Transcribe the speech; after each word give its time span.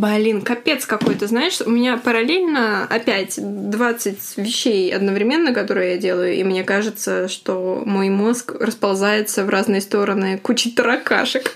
Блин, 0.00 0.40
капец 0.40 0.86
какой-то, 0.86 1.26
знаешь, 1.26 1.60
у 1.60 1.68
меня 1.68 1.98
параллельно 1.98 2.84
опять 2.86 3.34
20 3.38 4.38
вещей 4.38 4.94
одновременно, 4.94 5.52
которые 5.52 5.92
я 5.92 5.98
делаю, 5.98 6.34
и 6.34 6.42
мне 6.42 6.64
кажется, 6.64 7.28
что 7.28 7.82
мой 7.84 8.08
мозг 8.08 8.54
расползается 8.58 9.44
в 9.44 9.50
разные 9.50 9.82
стороны 9.82 10.38
кучей 10.38 10.70
таракашек. 10.70 11.54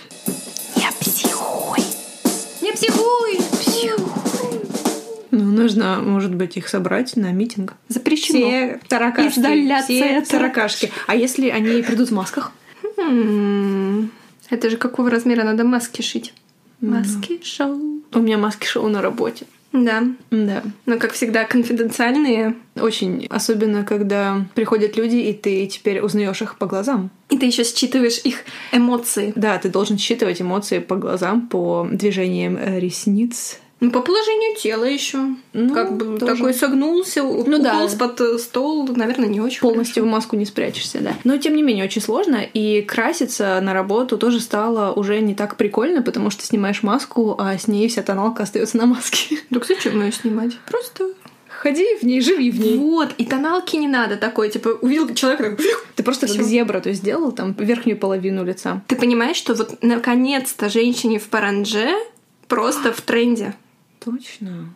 Я 0.77 0.91
психуй. 1.01 1.81
Не 2.61 2.73
психуй! 2.73 3.39
Ну, 5.31 5.45
нужно, 5.45 6.01
может 6.01 6.35
быть, 6.35 6.59
их 6.59 6.69
собрать 6.69 7.17
на 7.17 7.33
митинг. 7.33 7.73
Запрещено. 7.89 8.39
Все 8.47 8.81
таракашки. 8.89 9.39
Изоляция 9.41 10.21
все 10.23 10.31
таракашки. 10.31 10.93
А 11.07 11.17
если 11.17 11.49
они 11.49 11.83
придут 11.83 12.11
в 12.11 12.13
масках? 12.13 12.53
М, 12.99 14.13
Это 14.51 14.69
же 14.69 14.77
какого 14.77 15.11
размера 15.11 15.45
надо 15.45 15.65
маски 15.65 16.03
шить? 16.03 16.35
Маски 16.81 17.41
шоу. 17.43 17.94
У 18.15 18.21
меня 18.21 18.39
маски 18.39 18.67
шоу 18.67 18.89
на 18.89 19.03
работе. 19.03 19.47
Да. 19.75 20.05
Да. 20.31 20.63
Но, 20.87 20.99
как 20.99 21.13
всегда, 21.13 21.45
конфиденциальные. 21.45 22.55
Очень. 22.77 23.27
Особенно, 23.29 23.85
когда 23.85 24.47
приходят 24.55 24.97
люди, 24.97 25.17
и 25.17 25.33
ты 25.33 25.67
теперь 25.67 26.01
узнаешь 26.01 26.43
их 26.43 26.59
по 26.59 26.67
глазам. 26.67 27.11
И 27.29 27.37
ты 27.37 27.47
еще 27.47 27.65
считываешь 27.65 28.21
их 28.23 28.45
эмоции. 28.71 29.33
Да, 29.35 29.59
ты 29.59 29.69
должен 29.69 29.99
считывать 29.99 30.41
эмоции 30.41 30.79
по 30.79 30.95
глазам, 30.95 31.49
по 31.49 31.89
движениям 31.91 32.57
э, 32.57 32.79
ресниц. 32.79 33.59
Ну, 33.85 33.91
по 33.91 34.01
положению 34.01 34.57
тела 34.57 34.85
еще. 34.85 35.19
Ну, 35.53 35.75
как 35.75 35.97
бы 35.97 36.19
тоже. 36.19 36.35
такой 36.35 36.55
согнулся, 36.55 37.23
Ну 37.23 37.59
да. 37.59 37.87
под 37.99 38.21
э, 38.21 38.39
стол, 38.39 38.89
наверное, 38.89 39.29
не 39.29 39.41
очень 39.41 39.61
Полностью 39.61 40.05
в 40.05 40.07
маску 40.07 40.37
не 40.37 40.47
спрячешься, 40.47 41.01
да. 41.01 41.15
Но, 41.25 41.37
тем 41.37 41.55
не 41.55 41.63
менее, 41.63 41.85
очень 41.85 42.01
сложно. 42.01 42.41
И 42.43 42.81
краситься 42.81 43.61
на 43.61 43.75
работу 43.75 44.17
тоже 44.17 44.41
стало 44.41 44.93
уже 44.93 45.21
не 45.21 45.35
так 45.35 45.57
прикольно, 45.57 46.01
потому 46.01 46.31
что 46.31 46.45
снимаешь 46.45 46.83
маску, 46.83 47.37
а 47.39 47.59
с 47.59 47.69
ней 47.69 47.89
вся 47.89 48.03
тоналка 48.03 48.45
остается 48.45 48.79
на 48.79 48.87
маске. 48.87 49.37
хорошо. 49.37 49.45
Так 49.51 49.67
зачем 49.67 50.03
ее 50.03 50.13
снимать? 50.13 50.59
Просто... 50.67 51.09
Ходи 51.49 51.87
в 51.97 52.03
ней, 52.03 52.21
живи 52.21 52.51
в 52.51 52.61
ней. 52.61 52.77
Вот, 52.77 53.15
и 53.17 53.25
тоналки 53.25 53.77
не 53.77 53.89
надо 53.89 54.17
такой, 54.17 54.51
типа, 54.51 54.69
увидел 54.83 55.15
человека, 55.15 55.57
так... 55.57 55.61
Ты 55.95 56.03
просто 56.03 56.27
как 56.27 56.43
зебра, 56.43 56.81
то 56.81 56.91
есть 56.91 57.01
сделал 57.01 57.33
там 57.33 57.55
верхнюю 57.59 57.97
половину 57.99 58.45
лица. 58.45 58.83
Ты 58.87 58.97
понимаешь, 58.97 59.37
что 59.37 59.55
вот 59.55 59.83
наконец-то 59.83 60.69
женщине 60.69 61.19
в 61.19 61.29
паранже 61.29 61.95
просто 62.49 62.93
в 62.93 63.01
тренде. 63.01 63.55
Точно. 64.05 64.69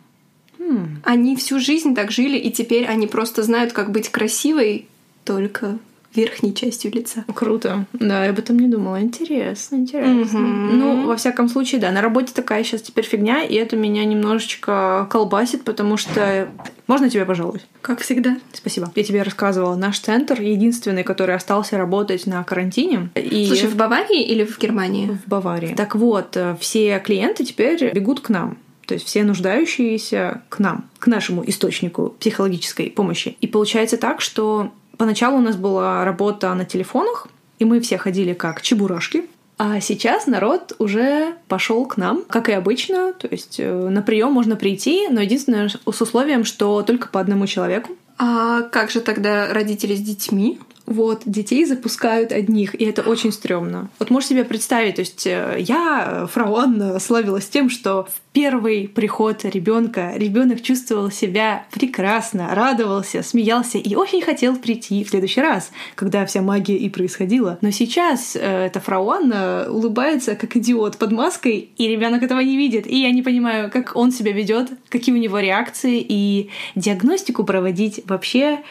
Хм. 0.57 1.01
Они 1.03 1.35
всю 1.35 1.59
жизнь 1.59 1.95
так 1.95 2.11
жили, 2.11 2.37
и 2.37 2.51
теперь 2.51 2.85
они 2.85 3.07
просто 3.07 3.43
знают, 3.43 3.71
как 3.73 3.91
быть 3.91 4.09
красивой 4.09 4.87
только 5.23 5.77
верхней 6.13 6.53
частью 6.55 6.91
лица. 6.91 7.23
Круто. 7.33 7.85
Да, 7.93 8.25
я 8.25 8.31
об 8.31 8.39
этом 8.39 8.57
не 8.57 8.67
думала. 8.67 9.01
Интересно, 9.01 9.75
интересно. 9.75 10.39
Мгм. 10.39 10.79
Ну, 10.79 11.07
во 11.07 11.15
всяком 11.15 11.47
случае, 11.49 11.79
да, 11.79 11.91
на 11.91 12.01
работе 12.01 12.33
такая 12.33 12.63
сейчас 12.63 12.81
теперь 12.81 13.05
фигня, 13.05 13.43
и 13.43 13.53
это 13.55 13.75
меня 13.75 14.05
немножечко 14.05 15.07
колбасит, 15.09 15.63
потому 15.63 15.97
что... 15.97 16.49
Можно 16.87 17.09
тебя 17.09 17.25
пожаловать? 17.25 17.65
Как 17.81 18.01
всегда. 18.01 18.37
Спасибо. 18.53 18.91
Я 18.95 19.03
тебе 19.03 19.21
рассказывала, 19.21 19.75
наш 19.75 19.99
центр 19.99 20.41
единственный, 20.41 21.03
который 21.03 21.35
остался 21.35 21.77
работать 21.77 22.25
на 22.25 22.43
карантине. 22.43 23.09
И 23.13 23.45
Слушай, 23.45 23.69
в 23.69 23.75
Баварии 23.75 24.23
или 24.23 24.43
в 24.43 24.57
Германии? 24.57 25.17
в 25.23 25.29
Баварии. 25.29 25.75
Так 25.75 25.95
вот, 25.95 26.35
э, 26.35 26.57
все 26.59 26.99
клиенты 26.99 27.45
теперь 27.45 27.93
бегут 27.93 28.21
к 28.21 28.29
нам. 28.29 28.57
То 28.89 28.95
есть 28.95 29.05
все 29.05 29.23
нуждающиеся 29.23 30.41
к 30.49 30.57
нам, 30.57 30.89
к 30.97 31.05
нашему 31.05 31.47
источнику 31.47 32.15
психологической 32.19 32.89
помощи. 32.89 33.37
И 33.39 33.45
получается 33.45 33.97
так, 33.97 34.19
что 34.19 34.71
поначалу 34.97 35.37
у 35.37 35.41
нас 35.41 35.57
была 35.57 36.03
работа 36.03 36.51
на 36.55 36.65
телефонах, 36.65 37.27
и 37.59 37.65
мы 37.65 37.81
все 37.81 37.99
ходили 37.99 38.33
как 38.33 38.63
чебурашки. 38.63 39.25
А 39.59 39.79
сейчас 39.79 40.25
народ 40.25 40.75
уже 40.79 41.35
пошел 41.47 41.85
к 41.85 41.97
нам, 41.97 42.23
как 42.27 42.49
и 42.49 42.51
обычно. 42.51 43.13
То 43.13 43.27
есть 43.29 43.59
э, 43.59 43.71
на 43.71 44.01
прием 44.01 44.31
можно 44.31 44.55
прийти, 44.55 45.07
но 45.07 45.21
единственное 45.21 45.69
с 45.69 46.01
условием, 46.01 46.43
что 46.43 46.81
только 46.81 47.09
по 47.09 47.19
одному 47.19 47.45
человеку. 47.45 47.91
А 48.17 48.63
как 48.63 48.89
же 48.89 49.01
тогда 49.01 49.53
родители 49.53 49.93
с 49.93 50.01
детьми? 50.01 50.59
Вот, 50.89 51.21
детей 51.25 51.65
запускают 51.65 52.31
одних, 52.31 52.73
и 52.73 52.83
это 52.83 53.03
очень 53.03 53.31
стрёмно. 53.31 53.89
Вот 53.99 54.09
можешь 54.09 54.29
себе 54.29 54.43
представить, 54.43 54.95
то 54.95 55.01
есть 55.01 55.27
э, 55.27 55.57
я, 55.59 56.23
э, 56.23 56.27
фрау 56.27 56.55
Анна, 56.55 56.97
славилась 56.97 57.47
тем, 57.47 57.69
что 57.69 58.05
в 58.05 58.33
первый 58.33 58.87
приход 58.87 59.45
ребенка 59.45 60.13
ребенок 60.15 60.63
чувствовал 60.63 61.11
себя 61.11 61.67
прекрасно, 61.71 62.55
радовался, 62.55 63.21
смеялся 63.21 63.77
и 63.77 63.93
очень 63.93 64.23
хотел 64.23 64.55
прийти 64.55 65.03
в 65.03 65.09
следующий 65.09 65.41
раз, 65.41 65.71
когда 65.93 66.25
вся 66.25 66.41
магия 66.41 66.77
и 66.77 66.89
происходила. 66.89 67.59
Но 67.61 67.69
сейчас 67.69 68.35
э, 68.35 68.39
эта 68.39 68.79
фрау 68.79 69.11
Анна 69.11 69.67
улыбается 69.69 70.33
как 70.33 70.57
идиот 70.57 70.97
под 70.97 71.11
маской, 71.11 71.69
и 71.77 71.87
ребенок 71.87 72.23
этого 72.23 72.39
не 72.39 72.57
видит. 72.57 72.87
И 72.87 72.99
я 72.99 73.11
не 73.11 73.21
понимаю, 73.21 73.69
как 73.69 73.95
он 73.95 74.11
себя 74.11 74.31
ведет, 74.31 74.71
какие 74.89 75.13
у 75.13 75.19
него 75.19 75.37
реакции, 75.37 76.03
и 76.09 76.49
диагностику 76.73 77.43
проводить 77.43 78.01
вообще 78.07 78.63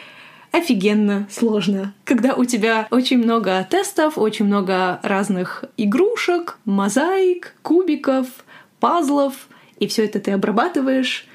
офигенно 0.51 1.27
сложно. 1.29 1.93
Когда 2.03 2.33
у 2.33 2.45
тебя 2.45 2.87
очень 2.91 3.17
много 3.17 3.65
тестов, 3.69 4.17
очень 4.17 4.45
много 4.45 4.99
разных 5.03 5.65
игрушек, 5.77 6.57
мозаик, 6.65 7.55
кубиков, 7.61 8.27
пазлов, 8.79 9.47
и 9.79 9.87
все 9.87 10.05
это 10.05 10.19
ты 10.19 10.31
обрабатываешь 10.31 11.27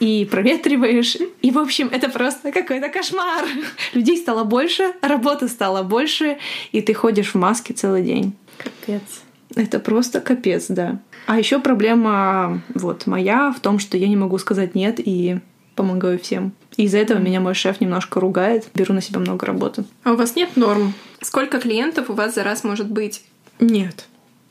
и 0.00 0.26
проветриваешь. 0.28 1.16
И, 1.42 1.50
в 1.50 1.58
общем, 1.58 1.88
это 1.92 2.08
просто 2.08 2.50
какой-то 2.50 2.88
кошмар. 2.88 3.44
Людей 3.92 4.16
стало 4.16 4.44
больше, 4.44 4.92
работы 5.00 5.48
стало 5.48 5.82
больше, 5.82 6.38
и 6.72 6.80
ты 6.80 6.92
ходишь 6.92 7.34
в 7.34 7.36
маске 7.36 7.72
целый 7.72 8.02
день. 8.02 8.34
Капец. 8.58 9.22
Это 9.54 9.78
просто 9.78 10.20
капец, 10.20 10.66
да. 10.68 10.98
А 11.26 11.38
еще 11.38 11.60
проблема 11.60 12.62
вот 12.74 13.06
моя 13.06 13.52
в 13.52 13.60
том, 13.60 13.78
что 13.78 13.96
я 13.96 14.08
не 14.08 14.16
могу 14.16 14.38
сказать 14.38 14.74
нет 14.74 14.98
и 14.98 15.38
помогаю 15.76 16.18
всем. 16.18 16.52
И 16.76 16.84
из-за 16.84 16.98
этого 16.98 17.18
меня 17.18 17.40
мой 17.40 17.54
шеф 17.54 17.80
немножко 17.80 18.18
ругает. 18.20 18.68
Беру 18.74 18.94
на 18.94 19.00
себя 19.02 19.20
много 19.20 19.44
работы. 19.46 19.84
А 20.04 20.12
у 20.12 20.16
вас 20.16 20.34
нет 20.36 20.56
норм? 20.56 20.94
Сколько 21.20 21.58
клиентов 21.60 22.10
у 22.10 22.14
вас 22.14 22.34
за 22.34 22.42
раз 22.44 22.64
может 22.64 22.88
быть? 22.88 23.22
Нет, 23.60 24.06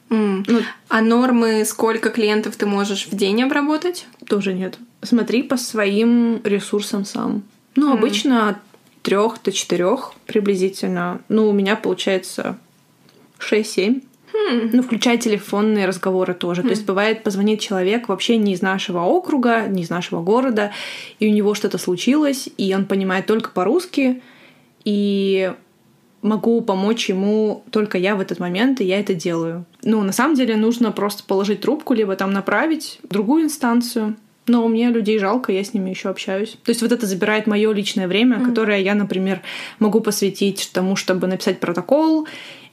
М. 0.09 0.43
ну 0.47 0.59
А 0.89 1.01
нормы, 1.01 1.65
сколько 1.65 2.09
клиентов 2.09 2.55
ты 2.55 2.65
можешь 2.65 3.07
в 3.07 3.15
день 3.15 3.41
обработать? 3.43 4.05
тоже 4.27 4.53
нет. 4.53 4.77
Смотри 5.01 5.41
по 5.43 5.57
своим 5.57 6.41
ресурсам 6.43 7.05
сам. 7.05 7.43
Ну, 7.75 7.87
Мгм. 7.89 7.97
обычно 7.97 8.49
от 8.49 8.57
трех 9.01 9.41
до 9.43 9.51
четырех 9.51 10.13
приблизительно. 10.27 11.21
Ну, 11.27 11.49
у 11.49 11.53
меня 11.53 11.75
получается 11.75 12.57
6-7. 13.39 14.03
Хм. 14.33 14.69
Ну, 14.73 14.83
включая 14.83 15.17
телефонные 15.17 15.85
разговоры 15.85 16.33
тоже. 16.33 16.61
То 16.61 16.69
есть 16.69 16.85
бывает, 16.85 17.23
позвонит 17.23 17.59
человек 17.59 18.07
вообще 18.09 18.37
не 18.37 18.53
из 18.53 18.61
нашего 18.61 19.01
округа, 19.01 19.67
не 19.67 19.83
из 19.83 19.89
нашего 19.89 20.21
города, 20.21 20.71
и 21.19 21.27
у 21.27 21.31
него 21.31 21.53
что-то 21.53 21.77
случилось, 21.77 22.49
и 22.57 22.73
он 22.73 22.85
понимает 22.85 23.25
только 23.25 23.51
по-русски, 23.51 24.21
и 24.83 25.53
могу 26.21 26.61
помочь 26.61 27.09
ему 27.09 27.63
только 27.71 27.97
я 27.97 28.15
в 28.15 28.21
этот 28.21 28.39
момент, 28.39 28.79
и 28.81 28.85
я 28.85 28.99
это 28.99 29.13
делаю. 29.13 29.65
Ну, 29.83 30.01
на 30.03 30.11
самом 30.11 30.35
деле 30.35 30.55
нужно 30.55 30.91
просто 30.91 31.23
положить 31.23 31.61
трубку, 31.61 31.93
либо 31.93 32.15
там 32.15 32.31
направить 32.31 32.99
в 33.03 33.09
другую 33.09 33.43
инстанцию. 33.43 34.15
Но 34.47 34.67
мне 34.67 34.89
людей 34.89 35.19
жалко, 35.19 35.51
я 35.51 35.63
с 35.63 35.73
ними 35.73 35.91
еще 35.91 36.09
общаюсь. 36.09 36.57
То 36.63 36.71
есть 36.71 36.81
вот 36.81 36.91
это 36.91 37.05
забирает 37.05 37.47
мое 37.47 37.71
личное 37.73 38.07
время, 38.07 38.37
Мгм. 38.37 38.49
которое 38.49 38.81
я, 38.81 38.95
например, 38.95 39.41
могу 39.79 40.01
посвятить 40.01 40.71
тому, 40.73 40.95
чтобы 40.95 41.27
написать 41.27 41.59
протокол 41.59 42.27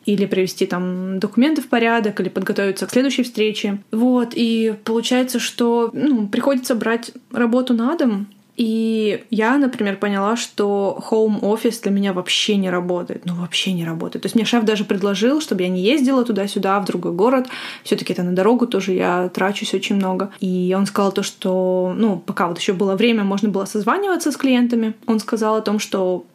или 0.06 0.24
привести 0.24 0.64
там 0.64 1.18
документы 1.18 1.60
в 1.60 1.68
порядок, 1.68 2.18
или 2.20 2.30
подготовиться 2.30 2.86
к 2.86 2.90
следующей 2.90 3.22
встрече. 3.24 3.78
Вот, 3.90 4.30
и 4.34 4.74
получается, 4.84 5.38
что 5.38 5.90
ну, 5.92 6.26
приходится 6.28 6.74
брать 6.74 7.10
работу 7.30 7.74
на 7.74 7.94
дом, 7.96 8.26
и 8.58 9.24
я, 9.30 9.56
например, 9.56 9.98
поняла, 9.98 10.34
что 10.36 10.98
home 11.08 11.38
офис 11.42 11.78
для 11.78 11.92
меня 11.92 12.12
вообще 12.12 12.56
не 12.56 12.70
работает. 12.70 13.24
Ну, 13.24 13.34
вообще 13.36 13.72
не 13.72 13.84
работает. 13.84 14.24
То 14.24 14.26
есть 14.26 14.34
мне 14.34 14.44
шеф 14.44 14.64
даже 14.64 14.84
предложил, 14.84 15.40
чтобы 15.40 15.62
я 15.62 15.68
не 15.68 15.80
ездила 15.80 16.24
туда-сюда, 16.24 16.80
в 16.80 16.84
другой 16.84 17.12
город. 17.12 17.46
все 17.84 17.94
таки 17.94 18.12
это 18.12 18.24
на 18.24 18.32
дорогу 18.32 18.66
тоже 18.66 18.94
я 18.94 19.28
трачусь 19.28 19.74
очень 19.74 19.94
много. 19.94 20.32
И 20.40 20.74
он 20.76 20.86
сказал 20.86 21.12
то, 21.12 21.22
что, 21.22 21.94
ну, 21.96 22.18
пока 22.18 22.48
вот 22.48 22.58
еще 22.58 22.72
было 22.72 22.96
время, 22.96 23.22
можно 23.22 23.48
было 23.48 23.64
созваниваться 23.64 24.32
с 24.32 24.36
клиентами. 24.36 24.94
Он 25.06 25.20
сказал 25.20 25.54
о 25.54 25.60
том, 25.60 25.78
что 25.78 26.26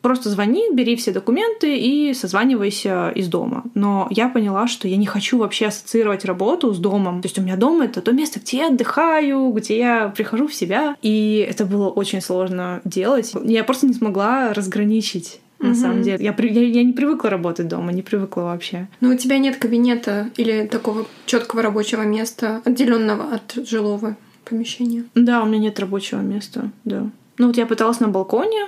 Просто 0.00 0.30
звони, 0.30 0.64
бери 0.72 0.94
все 0.96 1.12
документы 1.12 1.76
и 1.76 2.14
созванивайся 2.14 3.10
из 3.10 3.28
дома. 3.28 3.64
Но 3.74 4.06
я 4.10 4.28
поняла, 4.28 4.66
что 4.68 4.86
я 4.88 4.96
не 4.96 5.06
хочу 5.06 5.38
вообще 5.38 5.66
ассоциировать 5.66 6.24
работу 6.24 6.72
с 6.72 6.78
домом. 6.78 7.20
То 7.20 7.26
есть 7.26 7.38
у 7.38 7.42
меня 7.42 7.56
дом— 7.56 7.80
это 7.82 8.00
то 8.00 8.12
место, 8.12 8.38
где 8.40 8.58
я 8.58 8.68
отдыхаю, 8.68 9.50
где 9.52 9.78
я 9.78 10.08
прихожу 10.16 10.46
в 10.46 10.54
себя. 10.54 10.96
И 11.02 11.46
это 11.48 11.64
было 11.64 11.88
очень 11.88 12.20
сложно 12.20 12.80
делать. 12.84 13.32
Я 13.44 13.64
просто 13.64 13.86
не 13.86 13.92
смогла 13.94 14.52
разграничить. 14.54 15.40
На 15.60 15.70
Мгм. 15.70 15.74
самом 15.74 16.02
деле. 16.02 16.24
Я, 16.24 16.32
я, 16.38 16.62
я 16.62 16.84
не 16.84 16.92
привыкла 16.92 17.30
работать 17.30 17.66
дома, 17.66 17.90
не 17.92 18.02
привыкла 18.02 18.42
вообще. 18.42 18.86
Но 19.00 19.08
у 19.10 19.14
тебя 19.16 19.38
нет 19.38 19.56
кабинета 19.56 20.30
или 20.36 20.68
такого 20.70 21.04
четкого 21.26 21.62
рабочего 21.62 22.02
места, 22.02 22.62
отделенного 22.64 23.34
от 23.34 23.66
жилого 23.68 24.16
помещения. 24.44 25.02
Да, 25.16 25.42
у 25.42 25.46
меня 25.46 25.58
нет 25.58 25.80
рабочего 25.80 26.20
места, 26.20 26.70
да. 26.84 27.10
Ну 27.38 27.46
вот 27.46 27.56
я 27.56 27.66
пыталась 27.66 28.00
на 28.00 28.08
балконе 28.08 28.66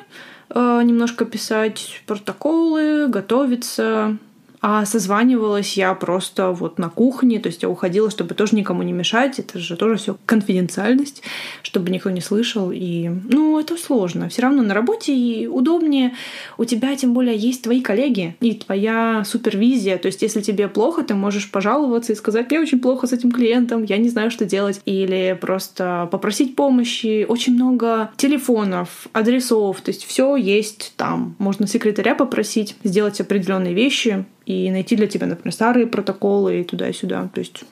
э, 0.48 0.80
немножко 0.84 1.24
писать 1.24 2.02
протоколы, 2.06 3.08
готовиться. 3.08 4.16
А 4.62 4.84
созванивалась 4.84 5.76
я 5.76 5.94
просто 5.94 6.50
вот 6.50 6.78
на 6.78 6.90
кухне, 6.90 7.40
то 7.40 7.46
есть 7.46 7.62
я 7.62 7.68
уходила, 7.70 8.10
чтобы 8.10 8.34
тоже 8.34 8.56
никому 8.56 8.82
не 8.82 8.92
мешать. 8.92 9.38
Это 9.38 9.58
же 9.58 9.76
тоже 9.76 9.96
все 9.96 10.16
конфиденциальность, 10.26 11.22
чтобы 11.62 11.90
никто 11.90 12.10
не 12.10 12.20
слышал. 12.20 12.70
И, 12.70 13.08
ну, 13.08 13.58
это 13.58 13.76
сложно. 13.78 14.28
Все 14.28 14.42
равно 14.42 14.62
на 14.62 14.74
работе 14.74 15.14
и 15.16 15.46
удобнее. 15.46 16.14
У 16.58 16.64
тебя, 16.66 16.94
тем 16.94 17.14
более, 17.14 17.36
есть 17.36 17.62
твои 17.62 17.80
коллеги 17.80 18.36
и 18.40 18.54
твоя 18.54 19.22
супервизия. 19.24 19.96
То 19.96 20.06
есть, 20.06 20.20
если 20.20 20.42
тебе 20.42 20.68
плохо, 20.68 21.02
ты 21.04 21.14
можешь 21.14 21.50
пожаловаться 21.50 22.12
и 22.12 22.16
сказать, 22.16 22.50
мне 22.50 22.60
очень 22.60 22.80
плохо 22.80 23.06
с 23.06 23.12
этим 23.12 23.32
клиентом, 23.32 23.84
я 23.84 23.96
не 23.96 24.10
знаю, 24.10 24.30
что 24.30 24.44
делать. 24.44 24.82
Или 24.84 25.38
просто 25.40 26.06
попросить 26.10 26.54
помощи. 26.54 27.24
Очень 27.26 27.54
много 27.54 28.10
телефонов, 28.16 29.08
адресов, 29.14 29.80
то 29.80 29.90
есть 29.90 30.04
все 30.04 30.36
есть 30.36 30.92
там. 30.96 31.34
Можно 31.38 31.66
секретаря 31.66 32.14
попросить 32.14 32.76
сделать 32.84 33.20
определенные 33.20 33.72
вещи 33.72 34.26
и 34.46 34.70
найти 34.70 34.96
для 34.96 35.06
тебя, 35.06 35.26
например, 35.26 35.52
старые 35.52 35.86
протоколы 35.86 36.60
и 36.60 36.64
туда-сюда. 36.64 37.28
То 37.32 37.40
есть 37.40 37.64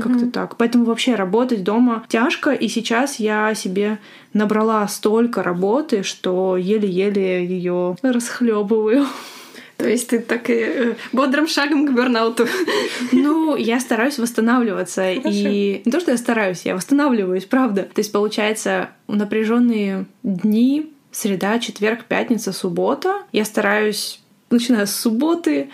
как-то 0.00 0.30
так. 0.30 0.56
Поэтому 0.56 0.84
вообще 0.84 1.14
работать 1.14 1.64
дома 1.64 2.04
тяжко, 2.08 2.50
и 2.52 2.68
сейчас 2.68 3.16
я 3.18 3.54
себе 3.54 3.98
набрала 4.32 4.86
столько 4.88 5.42
работы, 5.42 6.02
что 6.02 6.56
еле-еле 6.56 7.44
ее 7.44 7.96
расхлебываю. 8.02 9.06
То 9.76 9.88
есть 9.88 10.08
ты 10.08 10.20
так 10.20 10.48
и 10.48 10.54
э, 10.54 10.94
бодрым 11.12 11.48
шагом 11.48 11.86
к 11.86 11.92
бернауту. 11.92 12.46
Ну, 13.12 13.56
я 13.56 13.80
стараюсь 13.80 14.18
восстанавливаться. 14.18 15.02
Хорошо. 15.02 15.28
И 15.28 15.82
не 15.84 15.92
то, 15.92 15.98
что 15.98 16.12
я 16.12 16.16
стараюсь, 16.16 16.62
я 16.64 16.76
восстанавливаюсь, 16.76 17.46
правда. 17.46 17.82
То 17.82 17.98
есть, 17.98 18.12
получается, 18.12 18.90
напряженные 19.08 20.06
дни, 20.22 20.92
среда, 21.10 21.58
четверг, 21.58 22.04
пятница, 22.04 22.52
суббота. 22.52 23.22
Я 23.32 23.44
стараюсь, 23.44 24.21
начиная 24.52 24.86
с 24.86 24.94
субботы, 24.94 25.68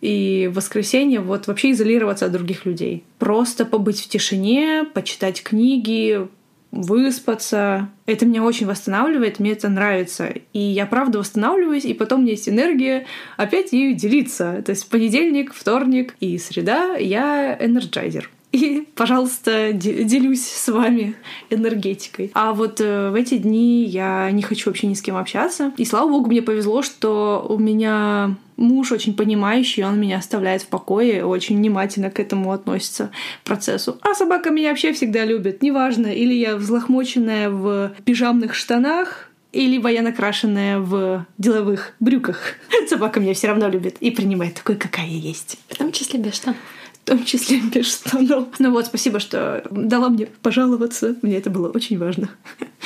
и 0.00 0.48
в 0.50 0.56
воскресенье 0.56 1.20
вот 1.20 1.46
вообще 1.46 1.70
изолироваться 1.70 2.26
от 2.26 2.32
других 2.32 2.66
людей. 2.66 3.04
Просто 3.18 3.64
побыть 3.64 4.00
в 4.00 4.08
тишине, 4.08 4.84
почитать 4.92 5.42
книги, 5.42 6.26
выспаться. 6.72 7.88
Это 8.06 8.26
меня 8.26 8.42
очень 8.42 8.66
восстанавливает, 8.66 9.38
мне 9.38 9.52
это 9.52 9.68
нравится. 9.68 10.34
И 10.52 10.58
я 10.58 10.86
правда 10.86 11.20
восстанавливаюсь, 11.20 11.84
и 11.84 11.94
потом 11.94 12.20
у 12.20 12.22
меня 12.22 12.32
есть 12.32 12.48
энергия 12.48 13.06
опять 13.36 13.72
ею 13.72 13.94
делиться. 13.94 14.62
То 14.66 14.70
есть 14.70 14.88
понедельник, 14.88 15.54
вторник 15.54 16.16
и 16.18 16.36
среда 16.38 16.96
я 16.96 17.56
энерджайзер. 17.60 18.28
И, 18.52 18.86
пожалуйста, 18.94 19.72
де- 19.72 20.04
делюсь 20.04 20.46
с 20.46 20.68
вами 20.68 21.14
энергетикой. 21.48 22.30
А 22.34 22.52
вот 22.52 22.80
э, 22.80 23.10
в 23.10 23.14
эти 23.14 23.38
дни 23.38 23.84
я 23.84 24.30
не 24.30 24.42
хочу 24.42 24.68
вообще 24.68 24.86
ни 24.86 24.94
с 24.94 25.00
кем 25.00 25.16
общаться. 25.16 25.72
И 25.78 25.84
слава 25.86 26.10
богу, 26.10 26.28
мне 26.28 26.42
повезло, 26.42 26.82
что 26.82 27.44
у 27.48 27.58
меня 27.58 28.36
муж 28.56 28.92
очень 28.92 29.14
понимающий, 29.14 29.84
он 29.84 29.98
меня 29.98 30.18
оставляет 30.18 30.62
в 30.62 30.66
покое, 30.66 31.24
очень 31.24 31.56
внимательно 31.56 32.10
к 32.10 32.20
этому 32.20 32.52
относится 32.52 33.10
процессу. 33.44 33.98
А 34.02 34.14
собака 34.14 34.50
меня 34.50 34.68
вообще 34.68 34.92
всегда 34.92 35.24
любит. 35.24 35.62
Неважно, 35.62 36.08
или 36.08 36.34
я 36.34 36.56
взлохмоченная 36.56 37.48
в 37.48 37.92
пижамных 38.04 38.54
штанах, 38.54 39.30
и 39.52 39.66
либо 39.66 39.90
я 39.90 40.02
накрашенная 40.02 40.78
в 40.78 41.26
деловых 41.38 41.94
брюках. 42.00 42.54
Собака 42.88 43.20
меня 43.20 43.34
все 43.34 43.48
равно 43.48 43.68
любит 43.68 43.96
и 44.00 44.10
принимает 44.10 44.54
такой, 44.54 44.76
какая 44.76 45.06
я 45.06 45.18
есть. 45.18 45.58
В 45.68 45.76
том 45.76 45.92
числе 45.92 46.18
без 46.18 46.34
штанов. 46.34 46.58
В 47.04 47.06
том 47.06 47.24
числе 47.24 47.60
без 47.74 47.92
штанов. 47.92 48.48
Ну 48.58 48.70
вот, 48.70 48.86
спасибо, 48.86 49.20
что 49.20 49.64
дала 49.70 50.08
мне 50.08 50.26
пожаловаться. 50.42 51.16
Мне 51.22 51.38
это 51.38 51.50
было 51.50 51.68
очень 51.68 51.98
важно. 51.98 52.30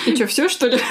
И 0.07 0.15
что, 0.15 0.27
все 0.27 0.49
что 0.49 0.67
ли? 0.69 0.79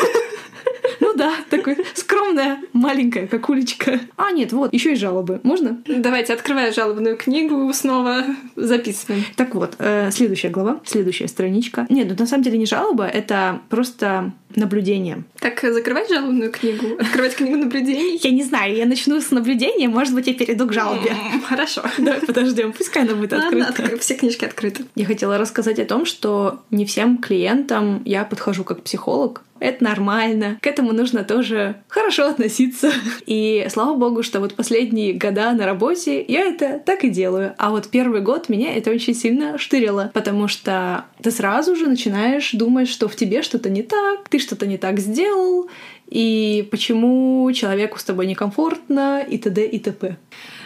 Ну 1.00 1.14
да, 1.14 1.34
такой 1.50 1.78
скромная, 1.94 2.60
маленькая 2.74 3.28
какулечка. 3.28 4.00
А, 4.16 4.32
нет, 4.32 4.54
вот, 4.54 4.74
еще 4.74 4.94
и 4.94 4.96
жалобы. 4.96 5.40
Можно? 5.44 5.82
Давайте, 5.88 6.34
открывая 6.34 6.72
жалобную 6.72 7.18
книгу, 7.18 7.72
снова 7.74 8.24
записываем. 8.56 9.26
Так 9.36 9.56
вот, 9.56 9.76
э, 9.80 10.10
следующая 10.12 10.50
глава, 10.50 10.80
следующая 10.86 11.28
страничка. 11.28 11.86
Нет, 11.90 12.08
ну 12.10 12.16
на 12.18 12.28
самом 12.28 12.44
деле 12.44 12.58
не 12.58 12.66
жалоба, 12.66 13.06
это 13.06 13.62
просто 13.70 14.32
наблюдение. 14.56 15.24
Так, 15.40 15.62
закрывать 15.62 16.10
жалобную 16.10 16.52
книгу? 16.52 16.96
Открывать 17.00 17.36
книгу 17.36 17.58
наблюдений? 17.58 18.20
Я 18.24 18.32
не 18.32 18.44
знаю, 18.44 18.76
я 18.76 18.86
начну 18.86 19.20
с 19.22 19.32
наблюдения, 19.32 19.88
может 19.90 20.14
быть, 20.14 20.28
я 20.28 20.34
перейду 20.34 20.68
к 20.68 20.74
жалобе. 20.74 21.12
Хорошо. 21.48 21.84
Давай 21.98 22.22
подождем, 22.22 22.74
пускай 22.74 23.04
она 23.04 23.16
будет 23.16 23.34
открыта. 23.34 23.70
откры- 23.72 24.00
все 24.00 24.16
книжки 24.16 24.46
открыты. 24.46 24.86
Я 24.96 25.06
хотела 25.06 25.38
рассказать 25.38 25.80
о 25.80 25.86
том, 25.86 26.06
что 26.06 26.62
не 26.72 26.86
всем 26.86 27.18
клиентам 27.18 28.02
я 28.06 28.24
подхожу 28.24 28.64
как 28.64 28.82
психолог. 28.84 29.42
Это 29.60 29.86
нормально. 29.86 30.58
К 30.62 30.68
этому 30.68 30.92
нужно 30.92 31.24
тоже 31.24 31.78
хорошо 31.88 32.28
относиться. 32.28 32.92
И 33.26 33.66
слава 33.72 33.96
богу, 33.96 34.22
что 34.22 34.42
вот 34.42 34.54
последние 34.54 35.14
года 35.14 35.54
на 35.54 35.66
работе 35.66 36.22
я 36.28 36.42
это 36.42 36.78
так 36.86 37.06
и 37.06 37.10
делаю. 37.10 37.56
А 37.58 37.70
вот 37.72 37.88
первый 37.88 38.20
год 38.20 38.50
меня 38.50 38.76
это 38.76 38.92
очень 38.92 39.16
сильно 39.16 39.58
штырило, 39.58 40.12
потому 40.14 40.50
что 40.50 41.06
ты 41.24 41.32
сразу 41.32 41.74
же 41.78 41.88
начинаешь 41.88 42.52
думать, 42.52 42.90
что 42.90 43.08
в 43.08 43.16
тебе 43.16 43.42
что-то 43.42 43.70
не 43.70 43.82
так, 43.82 44.28
ты 44.28 44.40
что-то 44.46 44.68
не 44.68 44.78
так 44.78 45.00
сделал, 45.00 45.70
и 46.08 46.68
почему 46.72 47.52
человеку 47.54 48.00
с 48.00 48.04
тобой 48.04 48.28
некомфортно, 48.28 49.22
и 49.22 49.38
т.д. 49.38 49.66
и 49.66 49.80
т.п. 49.80 50.18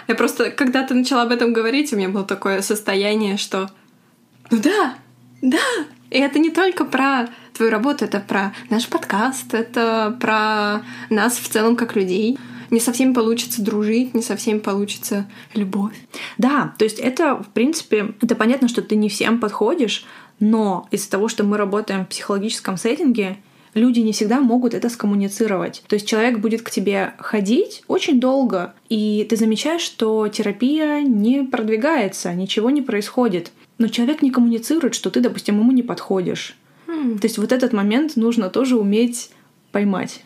Я 0.07 0.15
просто, 0.15 0.51
когда 0.51 0.83
ты 0.83 0.93
начала 0.93 1.23
об 1.23 1.31
этом 1.31 1.53
говорить, 1.53 1.93
у 1.93 1.95
меня 1.95 2.09
было 2.09 2.25
такое 2.25 2.61
состояние, 2.61 3.37
что 3.37 3.69
ну 4.51 4.59
да, 4.59 4.95
да, 5.41 5.57
и 6.09 6.17
это 6.17 6.39
не 6.39 6.49
только 6.49 6.85
про 6.85 7.29
твою 7.53 7.71
работу, 7.71 8.05
это 8.05 8.19
про 8.19 8.53
наш 8.69 8.87
подкаст, 8.87 9.53
это 9.53 10.17
про 10.19 10.81
нас 11.09 11.37
в 11.37 11.47
целом 11.49 11.75
как 11.75 11.95
людей. 11.95 12.39
Не 12.71 12.79
со 12.79 12.93
всеми 12.93 13.13
получится 13.13 13.63
дружить, 13.63 14.13
не 14.13 14.21
со 14.21 14.35
всеми 14.35 14.59
получится 14.59 15.27
любовь. 15.55 15.95
Да, 16.37 16.73
то 16.77 16.85
есть 16.85 16.99
это, 16.99 17.35
в 17.35 17.47
принципе, 17.49 18.13
это 18.21 18.35
понятно, 18.35 18.67
что 18.67 18.81
ты 18.81 18.95
не 18.95 19.09
всем 19.09 19.39
подходишь, 19.39 20.05
но 20.39 20.87
из-за 20.91 21.09
того, 21.09 21.27
что 21.27 21.43
мы 21.43 21.57
работаем 21.57 22.05
в 22.05 22.09
психологическом 22.09 22.77
сеттинге, 22.77 23.37
люди 23.73 23.99
не 23.99 24.11
всегда 24.11 24.39
могут 24.41 24.73
это 24.73 24.89
скоммуницировать. 24.89 25.83
То 25.87 25.95
есть 25.95 26.07
человек 26.07 26.39
будет 26.39 26.61
к 26.61 26.71
тебе 26.71 27.13
ходить 27.17 27.83
очень 27.87 28.19
долго, 28.19 28.73
и 28.89 29.25
ты 29.29 29.35
замечаешь, 29.35 29.81
что 29.81 30.27
терапия 30.27 31.01
не 31.01 31.43
продвигается, 31.43 32.33
ничего 32.33 32.69
не 32.69 32.81
происходит. 32.81 33.51
Но 33.77 33.87
человек 33.87 34.21
не 34.21 34.31
коммуницирует, 34.31 34.93
что 34.93 35.09
ты, 35.09 35.21
допустим, 35.21 35.59
ему 35.59 35.71
не 35.71 35.83
подходишь. 35.83 36.57
То 36.85 37.19
есть 37.23 37.37
вот 37.37 37.51
этот 37.51 37.71
момент 37.71 38.15
нужно 38.15 38.49
тоже 38.49 38.77
уметь 38.77 39.31
поймать. 39.71 40.23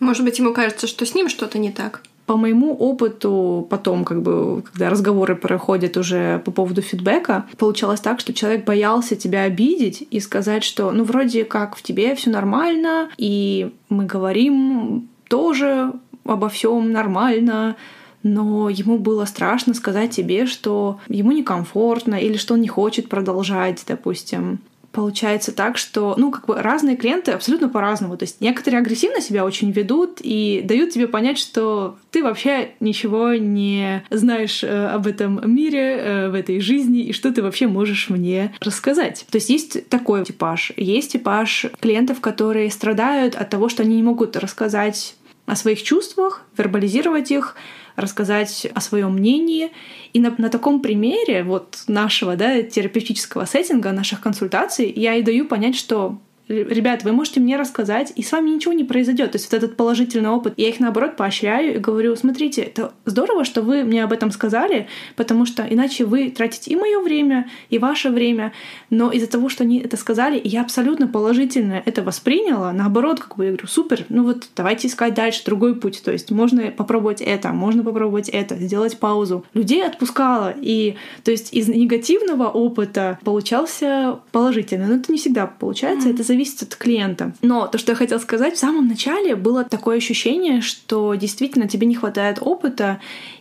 Может 0.00 0.24
быть, 0.24 0.38
ему 0.38 0.54
кажется, 0.54 0.86
что 0.86 1.04
с 1.04 1.14
ним 1.14 1.28
что-то 1.28 1.58
не 1.58 1.70
так. 1.70 2.02
По 2.26 2.36
моему 2.36 2.74
опыту, 2.74 3.66
потом, 3.68 4.04
как 4.04 4.22
бы, 4.22 4.62
когда 4.62 4.88
разговоры 4.88 5.36
проходят 5.36 5.96
уже 5.96 6.40
по 6.44 6.50
поводу 6.50 6.80
фидбэка, 6.80 7.44
получалось 7.58 8.00
так, 8.00 8.20
что 8.20 8.32
человек 8.32 8.64
боялся 8.64 9.14
тебя 9.14 9.42
обидеть 9.42 10.06
и 10.10 10.20
сказать, 10.20 10.64
что, 10.64 10.90
ну, 10.90 11.04
вроде 11.04 11.44
как 11.44 11.76
в 11.76 11.82
тебе 11.82 12.14
все 12.14 12.30
нормально, 12.30 13.10
и 13.18 13.72
мы 13.90 14.06
говорим 14.06 15.08
тоже 15.28 15.92
обо 16.24 16.48
всем 16.48 16.92
нормально, 16.92 17.76
но 18.22 18.70
ему 18.70 18.98
было 18.98 19.26
страшно 19.26 19.74
сказать 19.74 20.10
тебе, 20.10 20.46
что 20.46 20.98
ему 21.08 21.32
некомфортно 21.32 22.14
или 22.14 22.38
что 22.38 22.54
он 22.54 22.62
не 22.62 22.68
хочет 22.68 23.08
продолжать, 23.08 23.84
допустим. 23.86 24.60
Получается 24.94 25.50
так, 25.50 25.76
что, 25.76 26.14
ну, 26.16 26.30
как 26.30 26.46
бы 26.46 26.54
разные 26.54 26.96
клиенты 26.96 27.32
абсолютно 27.32 27.68
по-разному. 27.68 28.16
То 28.16 28.22
есть 28.22 28.40
некоторые 28.40 28.80
агрессивно 28.80 29.20
себя 29.20 29.44
очень 29.44 29.72
ведут 29.72 30.20
и 30.20 30.62
дают 30.64 30.90
тебе 30.90 31.08
понять, 31.08 31.36
что 31.36 31.96
ты 32.12 32.22
вообще 32.22 32.70
ничего 32.78 33.34
не 33.34 34.04
знаешь 34.10 34.62
э, 34.62 34.86
об 34.86 35.08
этом 35.08 35.40
мире, 35.52 35.96
э, 35.98 36.28
в 36.28 36.34
этой 36.34 36.60
жизни, 36.60 37.00
и 37.00 37.12
что 37.12 37.32
ты 37.32 37.42
вообще 37.42 37.66
можешь 37.66 38.08
мне 38.08 38.54
рассказать. 38.60 39.26
То 39.30 39.38
есть 39.38 39.50
есть 39.50 39.88
такой 39.88 40.24
типаж. 40.24 40.70
Есть 40.76 41.12
типаж 41.12 41.66
клиентов, 41.80 42.20
которые 42.20 42.70
страдают 42.70 43.34
от 43.34 43.50
того, 43.50 43.68
что 43.68 43.82
они 43.82 43.96
не 43.96 44.02
могут 44.04 44.36
рассказать 44.36 45.16
о 45.46 45.56
своих 45.56 45.82
чувствах, 45.82 46.42
вербализировать 46.56 47.32
их, 47.32 47.56
рассказать 47.96 48.66
о 48.74 48.80
своем 48.80 49.14
мнении. 49.14 49.70
И 50.12 50.20
на, 50.20 50.34
на 50.38 50.48
таком 50.48 50.80
примере 50.80 51.42
вот 51.42 51.84
нашего 51.86 52.36
да, 52.36 52.62
терапевтического 52.62 53.44
сеттинга, 53.44 53.92
наших 53.92 54.20
консультаций, 54.20 54.92
я 54.94 55.14
и 55.14 55.22
даю 55.22 55.46
понять, 55.46 55.76
что 55.76 56.18
ребят, 56.48 57.04
вы 57.04 57.12
можете 57.12 57.40
мне 57.40 57.56
рассказать, 57.56 58.12
и 58.16 58.22
с 58.22 58.32
вами 58.32 58.50
ничего 58.50 58.72
не 58.72 58.84
произойдет. 58.84 59.32
То 59.32 59.36
есть 59.36 59.50
вот 59.50 59.56
этот 59.56 59.76
положительный 59.76 60.30
опыт, 60.30 60.54
я 60.56 60.68
их 60.68 60.80
наоборот 60.80 61.16
поощряю 61.16 61.76
и 61.76 61.78
говорю, 61.78 62.16
смотрите, 62.16 62.62
это 62.62 62.92
здорово, 63.06 63.44
что 63.44 63.62
вы 63.62 63.84
мне 63.84 64.04
об 64.04 64.12
этом 64.12 64.30
сказали, 64.30 64.88
потому 65.16 65.46
что 65.46 65.66
иначе 65.68 66.04
вы 66.04 66.30
тратите 66.30 66.70
и 66.70 66.76
мое 66.76 67.00
время, 67.00 67.48
и 67.70 67.78
ваше 67.78 68.10
время, 68.10 68.52
но 68.90 69.10
из-за 69.10 69.28
того, 69.28 69.48
что 69.48 69.64
они 69.64 69.80
это 69.80 69.96
сказали, 69.96 70.40
я 70.42 70.62
абсолютно 70.62 71.06
положительно 71.06 71.82
это 71.84 72.02
восприняла, 72.02 72.72
наоборот, 72.72 73.20
как 73.20 73.36
бы 73.36 73.44
я 73.44 73.50
говорю, 73.50 73.66
супер, 73.66 74.04
ну 74.08 74.24
вот 74.24 74.48
давайте 74.56 74.88
искать 74.88 75.14
дальше 75.14 75.44
другой 75.44 75.76
путь, 75.76 76.02
то 76.04 76.12
есть 76.12 76.30
можно 76.30 76.70
попробовать 76.70 77.20
это, 77.20 77.50
можно 77.50 77.82
попробовать 77.82 78.28
это, 78.28 78.56
сделать 78.56 78.98
паузу. 78.98 79.44
Людей 79.54 79.84
отпускала, 79.84 80.54
и 80.56 80.96
то 81.22 81.30
есть 81.30 81.52
из 81.52 81.68
негативного 81.68 82.48
опыта 82.48 83.18
получался 83.24 84.20
положительный, 84.32 84.86
но 84.86 84.96
это 84.96 85.10
не 85.10 85.18
всегда 85.18 85.46
получается, 85.46 86.08
это 86.08 86.22
зависит 86.34 86.62
от 86.62 86.74
клиента. 86.74 87.32
Но 87.42 87.68
то, 87.68 87.78
что 87.78 87.92
я 87.92 87.96
хотела 87.96 88.18
сказать, 88.18 88.54
в 88.54 88.58
самом 88.58 88.88
начале 88.88 89.36
было 89.36 89.64
такое 89.64 89.98
ощущение, 89.98 90.60
что 90.60 91.14
действительно 91.14 91.68
тебе 91.68 91.86
не 91.86 91.94
хватает 91.94 92.38
опыта, 92.40 93.00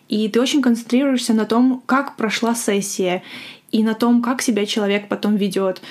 и 0.09 0.29
ты 0.29 0.39
очень 0.39 0.61
концентрируешься 0.61 1.33
на 1.33 1.45
том, 1.45 1.81
как 1.87 2.15
прошла 2.15 2.53
сессия, 2.53 3.23
и 3.71 3.83
на 3.83 3.95
том, 3.95 4.21
как 4.21 4.43
себя 4.43 4.67
человек 4.67 5.07
потом 5.09 5.35
ведет. 5.35 5.81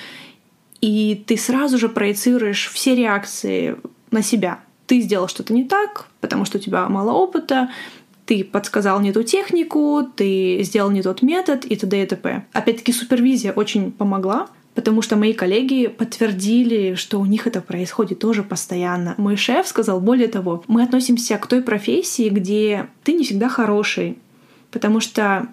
И 0.79 1.21
ты 1.27 1.35
сразу 1.37 1.77
же 1.77 1.89
проецируешь 1.89 2.71
все 2.73 2.95
реакции 2.95 3.75
на 4.11 4.23
себя. 4.23 4.61
Ты 4.87 5.01
сделал 5.01 5.27
что-то 5.27 5.53
не 5.53 5.65
так, 5.65 6.07
потому 6.21 6.45
что 6.45 6.57
у 6.57 6.61
тебя 6.61 6.87
мало 6.87 7.11
опыта, 7.11 7.69
ты 8.25 8.45
подсказал 8.45 9.01
не 9.01 9.11
ту 9.11 9.23
технику, 9.23 10.07
ты 10.15 10.59
сделал 10.63 10.91
не 10.91 11.01
тот 11.01 11.21
метод 11.21 11.65
и 11.65 11.75
т.д. 11.75 12.03
и 12.03 12.05
т.п. 12.05 12.45
Опять-таки 12.53 12.93
супервизия 12.93 13.51
очень 13.51 13.91
помогла, 13.91 14.47
потому 14.75 15.01
что 15.01 15.15
мои 15.15 15.33
коллеги 15.33 15.87
подтвердили, 15.87 16.95
что 16.95 17.19
у 17.19 17.25
них 17.25 17.47
это 17.47 17.61
происходит 17.61 18.19
тоже 18.19 18.43
постоянно. 18.43 19.15
Мой 19.17 19.35
шеф 19.35 19.67
сказал, 19.67 19.99
более 19.99 20.27
того, 20.27 20.63
мы 20.67 20.83
относимся 20.83 21.37
к 21.37 21.47
той 21.47 21.61
профессии, 21.61 22.29
где 22.29 22.87
ты 23.03 23.13
не 23.13 23.23
всегда 23.23 23.49
хороший, 23.49 24.17
потому 24.71 24.99
что 24.99 25.47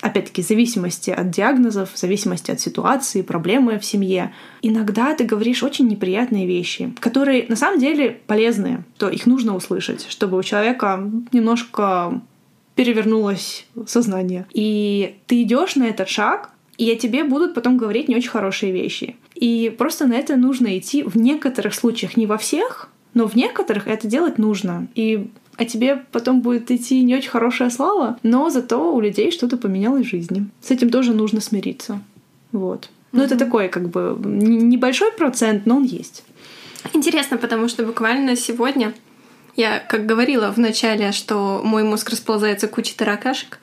опять-таки, 0.00 0.42
в 0.42 0.46
зависимости 0.46 1.10
от 1.10 1.30
диагнозов, 1.30 1.92
в 1.92 1.98
зависимости 1.98 2.50
от 2.50 2.60
ситуации, 2.60 3.22
проблемы 3.22 3.78
в 3.78 3.84
семье, 3.84 4.32
иногда 4.62 5.14
ты 5.14 5.24
говоришь 5.24 5.62
очень 5.62 5.88
неприятные 5.88 6.46
вещи, 6.46 6.94
которые 7.00 7.46
на 7.48 7.56
самом 7.56 7.80
деле 7.80 8.20
полезные, 8.26 8.84
то 8.96 9.08
их 9.08 9.26
нужно 9.26 9.56
услышать, 9.56 10.06
чтобы 10.08 10.38
у 10.38 10.42
человека 10.42 11.10
немножко 11.32 12.20
перевернулось 12.74 13.66
сознание. 13.86 14.46
И 14.52 15.16
ты 15.26 15.42
идешь 15.42 15.74
на 15.74 15.84
этот 15.84 16.08
шаг, 16.08 16.52
и 16.78 16.90
о 16.90 16.96
тебе 16.96 17.24
будут 17.24 17.54
потом 17.54 17.76
говорить 17.76 18.08
не 18.08 18.16
очень 18.16 18.30
хорошие 18.30 18.72
вещи. 18.72 19.16
И 19.34 19.74
просто 19.76 20.06
на 20.06 20.14
это 20.14 20.36
нужно 20.36 20.78
идти 20.78 21.02
в 21.02 21.16
некоторых 21.16 21.74
случаях, 21.74 22.16
не 22.16 22.26
во 22.26 22.38
всех, 22.38 22.88
но 23.14 23.26
в 23.26 23.34
некоторых 23.34 23.88
это 23.88 24.06
делать 24.06 24.38
нужно. 24.38 24.86
И 24.94 25.28
о 25.56 25.64
тебе 25.64 26.04
потом 26.12 26.40
будет 26.40 26.70
идти 26.70 27.02
не 27.02 27.16
очень 27.16 27.30
хорошая 27.30 27.68
слава, 27.70 28.16
но 28.22 28.48
зато 28.48 28.94
у 28.94 29.00
людей 29.00 29.32
что-то 29.32 29.56
поменялось 29.56 30.06
в 30.06 30.10
жизни. 30.10 30.46
С 30.60 30.70
этим 30.70 30.90
тоже 30.90 31.12
нужно 31.12 31.40
смириться. 31.40 32.00
Вот. 32.52 32.90
Ну, 33.10 33.22
mm-hmm. 33.22 33.26
это 33.26 33.36
такой, 33.36 33.68
как 33.68 33.88
бы, 33.88 34.16
небольшой 34.24 35.10
процент, 35.12 35.66
но 35.66 35.76
он 35.76 35.82
есть. 35.82 36.22
Интересно, 36.94 37.38
потому 37.38 37.68
что 37.68 37.84
буквально 37.84 38.36
сегодня 38.36 38.94
я, 39.56 39.80
как 39.80 40.06
говорила 40.06 40.52
в 40.52 40.58
начале, 40.58 41.10
что 41.10 41.60
мой 41.64 41.82
мозг 41.82 42.10
расползается 42.10 42.68
кучей 42.68 42.94
таракашек, 42.94 43.58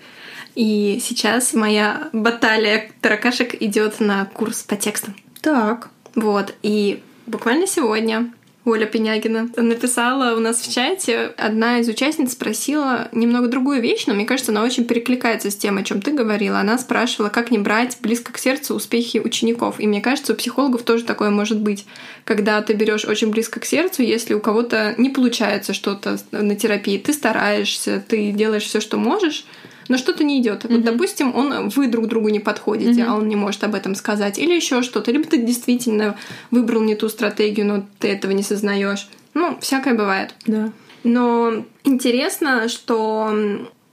и 0.55 0.99
сейчас 1.01 1.53
моя 1.53 2.09
баталия 2.13 2.89
таракашек 3.01 3.61
идет 3.61 3.99
на 3.99 4.25
курс 4.25 4.63
по 4.63 4.75
текстам. 4.75 5.15
Так. 5.41 5.89
Вот. 6.15 6.55
И 6.63 7.03
буквально 7.27 7.67
сегодня 7.67 8.31
Оля 8.65 8.87
Пенягина 8.87 9.49
написала 9.57 10.35
у 10.35 10.39
нас 10.39 10.59
в 10.61 10.73
чате. 10.73 11.33
Одна 11.37 11.79
из 11.79 11.87
участниц 11.87 12.31
спросила 12.31 13.09
немного 13.11 13.47
другую 13.47 13.79
вещь, 13.79 14.05
но 14.07 14.15
мне 14.15 14.25
кажется, 14.25 14.51
она 14.51 14.63
очень 14.63 14.85
перекликается 14.85 15.51
с 15.51 15.55
тем, 15.55 15.77
о 15.77 15.83
чем 15.83 16.01
ты 16.01 16.13
говорила. 16.13 16.59
Она 16.59 16.77
спрашивала, 16.79 17.29
как 17.29 17.51
не 17.51 17.59
брать 17.59 17.97
близко 18.01 18.33
к 18.33 18.39
сердцу 18.39 18.73
успехи 18.73 19.19
учеников. 19.19 19.79
И 19.79 19.85
мне 19.85 20.01
кажется, 20.01 20.33
у 20.33 20.35
психологов 20.35 20.81
тоже 20.81 21.03
такое 21.03 21.29
может 21.29 21.59
быть, 21.59 21.85
когда 22.23 22.59
ты 22.61 22.73
берешь 22.73 23.05
очень 23.05 23.29
близко 23.29 23.59
к 23.59 23.65
сердцу, 23.65 24.01
если 24.01 24.33
у 24.33 24.39
кого-то 24.39 24.95
не 24.97 25.09
получается 25.09 25.73
что-то 25.73 26.17
на 26.31 26.55
терапии, 26.55 26.97
ты 26.97 27.13
стараешься, 27.13 28.03
ты 28.07 28.31
делаешь 28.31 28.63
все, 28.63 28.79
что 28.79 28.97
можешь, 28.97 29.45
но 29.87 29.97
что-то 29.97 30.23
не 30.23 30.41
идет. 30.41 30.65
Mm-hmm. 30.65 30.75
Вот, 30.75 30.83
допустим, 30.83 31.35
он, 31.35 31.69
вы 31.69 31.87
друг 31.87 32.07
другу 32.07 32.29
не 32.29 32.39
подходите, 32.39 33.01
mm-hmm. 33.01 33.07
а 33.07 33.15
он 33.15 33.27
не 33.27 33.35
может 33.35 33.63
об 33.63 33.75
этом 33.75 33.95
сказать, 33.95 34.39
или 34.39 34.53
еще 34.53 34.81
что-то, 34.81 35.11
либо 35.11 35.25
ты 35.25 35.37
действительно 35.37 36.17
выбрал 36.51 36.81
не 36.81 36.95
ту 36.95 37.09
стратегию, 37.09 37.65
но 37.65 37.85
ты 37.99 38.09
этого 38.09 38.31
не 38.31 38.43
сознаешь. 38.43 39.09
Ну, 39.33 39.57
всякое 39.59 39.93
бывает. 39.93 40.33
Да. 40.45 40.71
Но 41.03 41.65
интересно, 41.83 42.67
что 42.67 43.31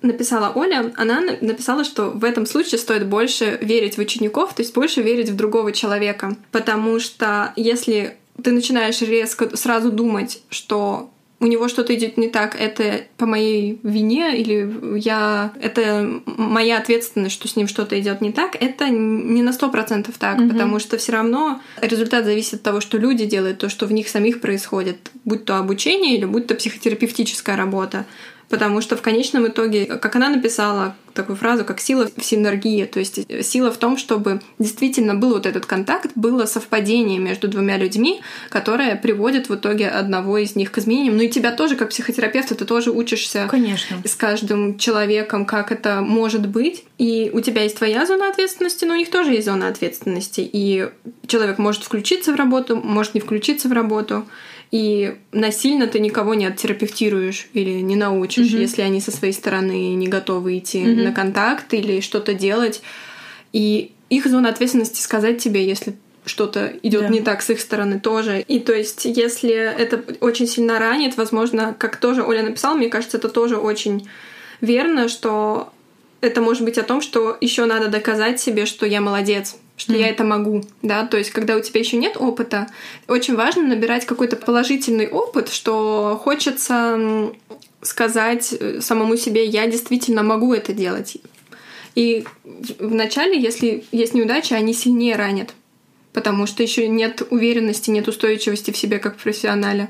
написала 0.02 0.52
Оля, 0.54 0.92
она 0.96 1.20
написала, 1.40 1.84
что 1.84 2.10
в 2.10 2.24
этом 2.24 2.46
случае 2.46 2.78
стоит 2.78 3.06
больше 3.06 3.58
верить 3.60 3.96
в 3.96 4.00
учеников, 4.00 4.54
то 4.54 4.62
есть 4.62 4.74
больше 4.74 5.02
верить 5.02 5.30
в 5.30 5.36
другого 5.36 5.72
человека. 5.72 6.36
Потому 6.50 6.98
что 6.98 7.52
если 7.56 8.16
ты 8.42 8.52
начинаешь 8.52 9.00
резко 9.02 9.56
сразу 9.56 9.92
думать, 9.92 10.42
что 10.48 11.10
у 11.42 11.46
него 11.46 11.66
что-то 11.66 11.92
идет 11.96 12.16
не 12.16 12.28
так, 12.28 12.54
это 12.54 13.02
по 13.16 13.26
моей 13.26 13.80
вине 13.82 14.38
или 14.38 14.96
я 14.96 15.52
это 15.60 16.22
моя 16.24 16.78
ответственность, 16.78 17.34
что 17.34 17.48
с 17.48 17.56
ним 17.56 17.66
что-то 17.66 17.98
идет 17.98 18.20
не 18.20 18.30
так, 18.30 18.54
это 18.54 18.88
не 18.88 19.42
на 19.42 19.52
сто 19.52 19.68
процентов 19.68 20.18
так, 20.18 20.38
mm-hmm. 20.38 20.48
потому 20.48 20.78
что 20.78 20.98
все 20.98 21.12
равно 21.12 21.60
результат 21.80 22.24
зависит 22.26 22.54
от 22.54 22.62
того, 22.62 22.80
что 22.80 22.96
люди 22.96 23.24
делают, 23.24 23.58
то, 23.58 23.68
что 23.68 23.86
в 23.86 23.92
них 23.92 24.08
самих 24.08 24.40
происходит, 24.40 25.10
будь 25.24 25.44
то 25.44 25.58
обучение 25.58 26.16
или 26.16 26.26
будь 26.26 26.46
то 26.46 26.54
психотерапевтическая 26.54 27.56
работа 27.56 28.06
потому 28.52 28.82
что 28.82 28.98
в 28.98 29.02
конечном 29.02 29.48
итоге, 29.48 29.86
как 29.86 30.14
она 30.14 30.28
написала 30.28 30.94
такую 31.14 31.36
фразу, 31.36 31.64
как 31.64 31.80
сила 31.80 32.06
в 32.14 32.22
синергии, 32.22 32.84
то 32.84 32.98
есть 32.98 33.18
сила 33.42 33.72
в 33.72 33.78
том, 33.78 33.96
чтобы 33.96 34.42
действительно 34.58 35.14
был 35.14 35.30
вот 35.30 35.46
этот 35.46 35.64
контакт, 35.64 36.10
было 36.16 36.44
совпадение 36.44 37.18
между 37.18 37.48
двумя 37.48 37.78
людьми, 37.78 38.20
которое 38.50 38.94
приводит 38.96 39.48
в 39.48 39.54
итоге 39.54 39.88
одного 39.88 40.36
из 40.36 40.54
них 40.54 40.70
к 40.70 40.76
изменениям. 40.76 41.16
Ну 41.16 41.22
и 41.22 41.30
тебя 41.30 41.50
тоже, 41.50 41.76
как 41.76 41.88
психотерапевта, 41.88 42.54
ты 42.54 42.66
тоже 42.66 42.90
учишься 42.90 43.48
Конечно. 43.50 43.96
с 44.04 44.14
каждым 44.14 44.76
человеком, 44.76 45.46
как 45.46 45.72
это 45.72 46.02
может 46.02 46.46
быть. 46.46 46.84
И 46.98 47.30
у 47.32 47.40
тебя 47.40 47.62
есть 47.62 47.78
твоя 47.78 48.04
зона 48.04 48.28
ответственности, 48.28 48.84
но 48.84 48.92
у 48.92 48.98
них 48.98 49.10
тоже 49.10 49.32
есть 49.32 49.46
зона 49.46 49.68
ответственности. 49.68 50.46
И 50.52 50.90
человек 51.26 51.56
может 51.56 51.84
включиться 51.84 52.34
в 52.34 52.36
работу, 52.36 52.76
может 52.76 53.14
не 53.14 53.22
включиться 53.22 53.70
в 53.70 53.72
работу 53.72 54.26
и 54.72 55.16
насильно 55.32 55.86
ты 55.86 56.00
никого 56.00 56.32
не 56.34 56.46
оттерапевтируешь 56.46 57.46
или 57.52 57.80
не 57.80 57.94
научишь, 57.94 58.52
mm-hmm. 58.52 58.60
если 58.60 58.82
они 58.82 59.00
со 59.02 59.10
своей 59.10 59.34
стороны 59.34 59.94
не 59.94 60.08
готовы 60.08 60.58
идти 60.58 60.78
mm-hmm. 60.78 61.02
на 61.02 61.12
контакт 61.12 61.72
или 61.74 62.00
что-то 62.00 62.32
делать. 62.32 62.82
И 63.52 63.92
их 64.08 64.26
зона 64.26 64.48
ответственности 64.48 65.02
сказать 65.02 65.38
тебе, 65.38 65.66
если 65.66 65.94
что-то 66.24 66.72
идет 66.82 67.02
да. 67.02 67.08
не 67.08 67.20
так 67.20 67.42
с 67.42 67.50
их 67.50 67.60
стороны 67.60 68.00
тоже. 68.00 68.40
И 68.40 68.60
то 68.60 68.72
есть, 68.72 69.04
если 69.04 69.52
это 69.52 70.02
очень 70.20 70.46
сильно 70.46 70.78
ранит, 70.78 71.18
возможно, 71.18 71.74
как 71.78 71.96
тоже 71.96 72.22
Оля 72.22 72.42
написала, 72.42 72.74
мне 72.74 72.88
кажется, 72.88 73.18
это 73.18 73.28
тоже 73.28 73.58
очень 73.58 74.08
верно, 74.62 75.08
что 75.08 75.70
это 76.22 76.40
может 76.40 76.64
быть 76.64 76.78
о 76.78 76.82
том, 76.82 77.02
что 77.02 77.36
еще 77.42 77.66
надо 77.66 77.88
доказать 77.88 78.40
себе, 78.40 78.64
что 78.64 78.86
я 78.86 79.02
молодец, 79.02 79.56
что 79.82 79.94
mm. 79.94 79.98
я 79.98 80.08
это 80.10 80.22
могу, 80.22 80.62
да, 80.80 81.04
то 81.04 81.16
есть 81.16 81.30
когда 81.30 81.56
у 81.56 81.60
тебя 81.60 81.80
еще 81.80 81.96
нет 81.96 82.16
опыта, 82.16 82.68
очень 83.08 83.34
важно 83.34 83.64
набирать 83.64 84.06
какой-то 84.06 84.36
положительный 84.36 85.08
опыт, 85.08 85.48
что 85.48 86.20
хочется 86.22 87.32
сказать 87.80 88.54
э, 88.60 88.80
самому 88.80 89.16
себе, 89.16 89.44
я 89.44 89.66
действительно 89.66 90.22
могу 90.22 90.54
это 90.54 90.72
делать. 90.72 91.16
И 91.96 92.24
вначале, 92.78 93.40
если 93.40 93.84
есть 93.90 94.14
неудачи, 94.14 94.54
они 94.54 94.72
сильнее 94.72 95.16
ранят, 95.16 95.52
потому 96.12 96.46
что 96.46 96.62
еще 96.62 96.86
нет 96.86 97.26
уверенности, 97.30 97.90
нет 97.90 98.06
устойчивости 98.06 98.70
в 98.70 98.76
себе 98.76 99.00
как 99.00 99.18
в 99.18 99.22
профессионале. 99.24 99.88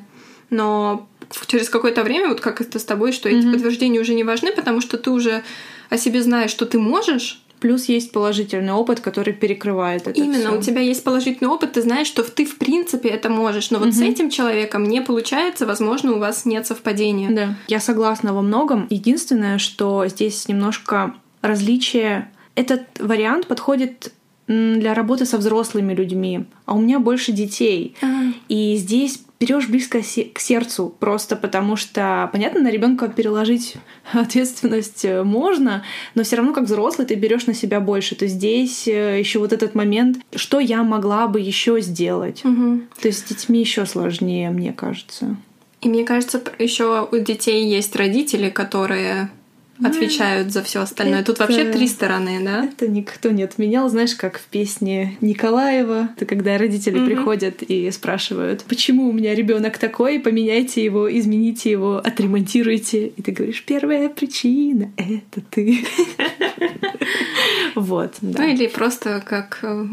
Но 0.48 1.06
через 1.48 1.68
какое-то 1.68 2.02
время, 2.02 2.30
вот 2.30 2.40
как 2.40 2.62
это 2.62 2.78
с 2.78 2.84
тобой, 2.84 3.12
что 3.12 3.28
mm-hmm. 3.28 3.38
эти 3.40 3.52
подтверждения 3.52 4.00
уже 4.00 4.14
не 4.14 4.24
важны, 4.24 4.52
потому 4.52 4.80
что 4.80 4.96
ты 4.96 5.10
уже 5.10 5.42
о 5.90 5.98
себе 5.98 6.22
знаешь, 6.22 6.50
что 6.50 6.64
ты 6.64 6.78
можешь, 6.78 7.41
Плюс 7.62 7.84
есть 7.84 8.10
положительный 8.10 8.72
опыт, 8.72 8.98
который 8.98 9.32
перекрывает 9.32 10.08
это. 10.08 10.20
Именно, 10.20 10.48
всё. 10.48 10.58
у 10.58 10.60
тебя 10.60 10.80
есть 10.80 11.04
положительный 11.04 11.48
опыт, 11.48 11.74
ты 11.74 11.82
знаешь, 11.82 12.08
что 12.08 12.24
ты 12.24 12.44
в 12.44 12.58
принципе 12.58 13.08
это 13.08 13.30
можешь, 13.30 13.70
но 13.70 13.78
вот 13.78 13.90
угу. 13.90 13.94
с 13.94 14.00
этим 14.00 14.30
человеком 14.30 14.82
не 14.82 15.00
получается, 15.00 15.64
возможно, 15.64 16.14
у 16.14 16.18
вас 16.18 16.44
нет 16.44 16.66
совпадения. 16.66 17.30
Да, 17.30 17.56
я 17.68 17.78
согласна 17.78 18.34
во 18.34 18.42
многом. 18.42 18.88
Единственное, 18.90 19.58
что 19.58 20.08
здесь 20.08 20.48
немножко 20.48 21.14
различие. 21.40 22.32
Этот 22.56 22.82
вариант 22.98 23.46
подходит 23.46 24.12
для 24.48 24.92
работы 24.92 25.24
со 25.24 25.38
взрослыми 25.38 25.94
людьми, 25.94 26.46
а 26.66 26.74
у 26.74 26.80
меня 26.80 26.98
больше 26.98 27.30
детей. 27.30 27.94
И 28.48 28.74
здесь 28.74 29.20
берешь 29.42 29.68
близко 29.68 30.00
к 30.00 30.38
сердцу, 30.38 30.94
просто 31.00 31.34
потому 31.34 31.74
что, 31.74 32.30
понятно, 32.32 32.60
на 32.60 32.70
ребенка 32.70 33.08
переложить 33.08 33.74
ответственность 34.12 35.04
э, 35.04 35.24
можно, 35.24 35.82
но 36.14 36.22
все 36.22 36.36
равно 36.36 36.52
как 36.52 36.64
взрослый 36.64 37.08
ты 37.08 37.16
берешь 37.16 37.46
на 37.46 37.54
себя 37.54 37.80
больше. 37.80 38.14
То 38.14 38.28
здесь 38.28 38.86
э, 38.86 39.18
еще 39.18 39.40
вот 39.40 39.52
этот 39.52 39.74
момент, 39.74 40.18
что 40.36 40.60
я 40.60 40.84
могла 40.84 41.26
бы 41.26 41.40
еще 41.40 41.80
сделать. 41.80 42.44
Угу. 42.44 42.82
То 43.00 43.08
есть 43.08 43.18
с 43.18 43.28
детьми 43.28 43.58
еще 43.58 43.84
сложнее, 43.84 44.50
мне 44.50 44.72
кажется. 44.72 45.36
И 45.80 45.88
мне 45.88 46.04
кажется, 46.04 46.40
еще 46.60 47.08
у 47.10 47.16
детей 47.18 47.68
есть 47.68 47.96
родители, 47.96 48.48
которые 48.48 49.28
отвечают 49.84 50.52
за 50.52 50.62
все 50.62 50.80
остальное. 50.82 51.20
Это... 51.20 51.32
Тут 51.32 51.38
вообще 51.40 51.70
три 51.70 51.86
стороны, 51.88 52.40
да? 52.44 52.64
Это 52.64 52.88
никто 52.88 53.30
не 53.30 53.42
отменял. 53.42 53.88
Знаешь, 53.88 54.14
как 54.14 54.38
в 54.38 54.44
песне 54.44 55.16
Николаева, 55.20 56.10
это 56.16 56.26
когда 56.26 56.58
родители 56.58 57.00
mm-hmm. 57.00 57.06
приходят 57.06 57.62
и 57.62 57.90
спрашивают, 57.90 58.64
почему 58.64 59.08
у 59.08 59.12
меня 59.12 59.34
ребенок 59.34 59.78
такой, 59.78 60.20
поменяйте 60.20 60.84
его, 60.84 61.12
измените 61.18 61.70
его, 61.70 61.98
отремонтируйте. 61.98 63.08
И 63.08 63.22
ты 63.22 63.32
говоришь, 63.32 63.64
первая 63.64 64.08
причина— 64.08 64.92
это 64.96 65.40
ты. 65.50 65.84
Вот. 67.74 68.16
Ну 68.20 68.46
или 68.46 68.66
просто 68.66 69.22
как 69.26 69.60
э, 69.62 69.86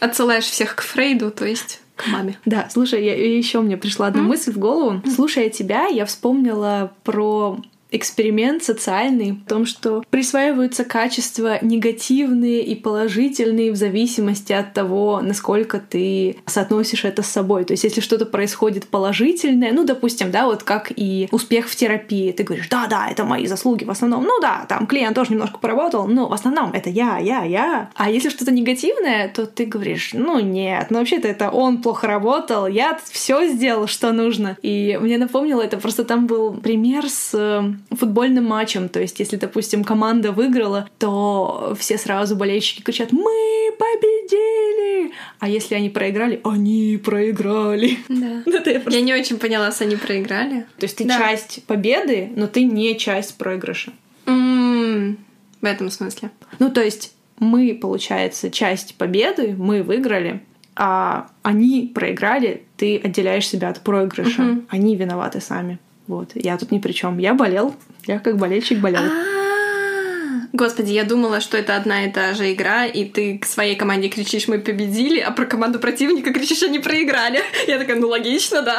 отсылаешь 0.00 0.44
всех 0.44 0.76
к 0.76 0.82
Фрейду, 0.82 1.30
то 1.30 1.46
есть 1.46 1.80
к 1.96 2.06
маме. 2.08 2.38
Да, 2.44 2.68
слушай, 2.70 3.04
я, 3.04 3.36
еще 3.36 3.60
мне 3.60 3.76
пришла 3.76 4.08
одна 4.08 4.20
М? 4.20 4.28
мысль 4.28 4.52
в 4.52 4.58
голову. 4.58 5.02
Слушая 5.14 5.48
тебя, 5.48 5.86
я 5.86 6.04
вспомнила 6.04 6.92
про 7.04 7.60
эксперимент 7.92 8.64
социальный 8.64 9.32
в 9.32 9.48
том, 9.48 9.66
что 9.66 10.02
присваиваются 10.10 10.84
качества 10.84 11.58
негативные 11.62 12.62
и 12.62 12.74
положительные 12.74 13.70
в 13.70 13.76
зависимости 13.76 14.52
от 14.52 14.72
того, 14.72 15.20
насколько 15.22 15.78
ты 15.78 16.36
соотносишь 16.46 17.04
это 17.04 17.22
с 17.22 17.26
собой. 17.26 17.64
То 17.64 17.74
есть, 17.74 17.84
если 17.84 18.00
что-то 18.00 18.26
происходит 18.26 18.88
положительное, 18.88 19.72
ну, 19.72 19.84
допустим, 19.84 20.30
да, 20.30 20.46
вот 20.46 20.62
как 20.62 20.92
и 20.94 21.28
успех 21.30 21.68
в 21.68 21.76
терапии, 21.76 22.32
ты 22.32 22.42
говоришь, 22.42 22.68
да-да, 22.68 23.08
это 23.10 23.24
мои 23.24 23.46
заслуги 23.46 23.84
в 23.84 23.90
основном, 23.90 24.24
ну 24.24 24.40
да, 24.40 24.64
там 24.68 24.86
клиент 24.86 25.14
тоже 25.14 25.32
немножко 25.32 25.58
поработал, 25.58 26.06
но 26.06 26.28
в 26.28 26.32
основном 26.32 26.72
это 26.72 26.90
я, 26.90 27.18
я, 27.18 27.44
я. 27.44 27.90
А 27.94 28.10
если 28.10 28.30
что-то 28.30 28.52
негативное, 28.52 29.28
то 29.28 29.46
ты 29.46 29.66
говоришь, 29.66 30.10
ну 30.14 30.40
нет, 30.40 30.86
ну 30.90 30.98
вообще-то 30.98 31.28
это 31.28 31.50
он 31.50 31.82
плохо 31.82 32.06
работал, 32.06 32.66
я 32.66 32.98
все 33.10 33.46
сделал, 33.46 33.86
что 33.86 34.12
нужно. 34.12 34.56
И 34.62 34.98
мне 35.00 35.18
напомнило 35.18 35.60
это, 35.60 35.76
просто 35.76 36.04
там 36.04 36.26
был 36.26 36.54
пример 36.54 37.08
с 37.08 37.32
э, 37.34 37.72
футбольным 37.90 38.44
матчем. 38.46 38.88
То 38.88 39.00
есть, 39.00 39.18
если, 39.20 39.36
допустим, 39.36 39.84
команда 39.84 40.32
выиграла, 40.32 40.88
то 40.98 41.74
все 41.78 41.98
сразу 41.98 42.36
болельщики 42.36 42.82
кричат 42.82 43.12
«Мы 43.12 43.70
победили!» 43.78 45.12
А 45.38 45.48
если 45.48 45.74
они 45.74 45.90
проиграли, 45.90 46.40
они 46.44 47.00
проиграли. 47.02 47.98
Да. 48.08 48.42
Это 48.50 48.70
я 48.70 48.80
просто- 48.80 48.98
Я 48.98 49.04
не 49.04 49.14
очень 49.14 49.38
поняла, 49.38 49.70
с 49.72 49.80
они 49.80 49.96
проиграли. 49.96 50.66
То 50.78 50.84
есть 50.84 50.96
ты 50.96 51.04
Да. 51.04 51.18
часть 51.18 51.64
победы, 51.66 52.30
но 52.36 52.46
ты 52.46 52.64
не 52.64 52.96
часть 52.98 53.36
проигрыша. 53.38 53.92
М, 54.26 55.18
В 55.60 55.64
этом 55.64 55.90
смысле. 55.90 56.30
Ну, 56.58 56.70
то 56.70 56.82
есть 56.82 57.12
мы, 57.38 57.74
получается, 57.80 58.50
часть 58.50 58.94
победы, 58.96 59.54
мы 59.56 59.82
выиграли, 59.82 60.40
а 60.74 61.28
они 61.42 61.90
проиграли, 61.94 62.62
ты 62.76 62.96
отделяешь 62.98 63.46
себя 63.48 63.68
от 63.68 63.80
проигрыша. 63.82 64.42
Мгм. 64.42 64.66
Они 64.70 64.96
виноваты 64.96 65.40
сами. 65.40 65.78
Вот. 66.06 66.32
Я 66.34 66.58
тут 66.58 66.70
ни 66.70 66.78
при 66.78 66.92
чем. 66.92 67.18
Я 67.18 67.34
болел. 67.34 67.74
Я 68.06 68.18
как 68.18 68.36
болельщик 68.36 68.78
болел. 68.78 69.02
А, 69.02 70.48
Господи, 70.52 70.90
я 70.92 71.04
думала, 71.04 71.40
что 71.40 71.56
это 71.56 71.76
одна 71.76 72.04
и 72.04 72.12
та 72.12 72.34
же 72.34 72.52
игра, 72.52 72.84
и 72.84 73.04
ты 73.04 73.38
к 73.38 73.46
своей 73.46 73.74
команде 73.74 74.08
кричишь 74.08 74.48
«Мы 74.48 74.58
победили», 74.58 75.18
а 75.18 75.30
про 75.30 75.46
команду 75.46 75.78
противника 75.78 76.32
кричишь 76.32 76.62
«Они 76.62 76.78
проиграли». 76.78 77.40
Я 77.66 77.78
такая, 77.78 77.96
ну 77.98 78.08
логично, 78.08 78.60
да. 78.60 78.78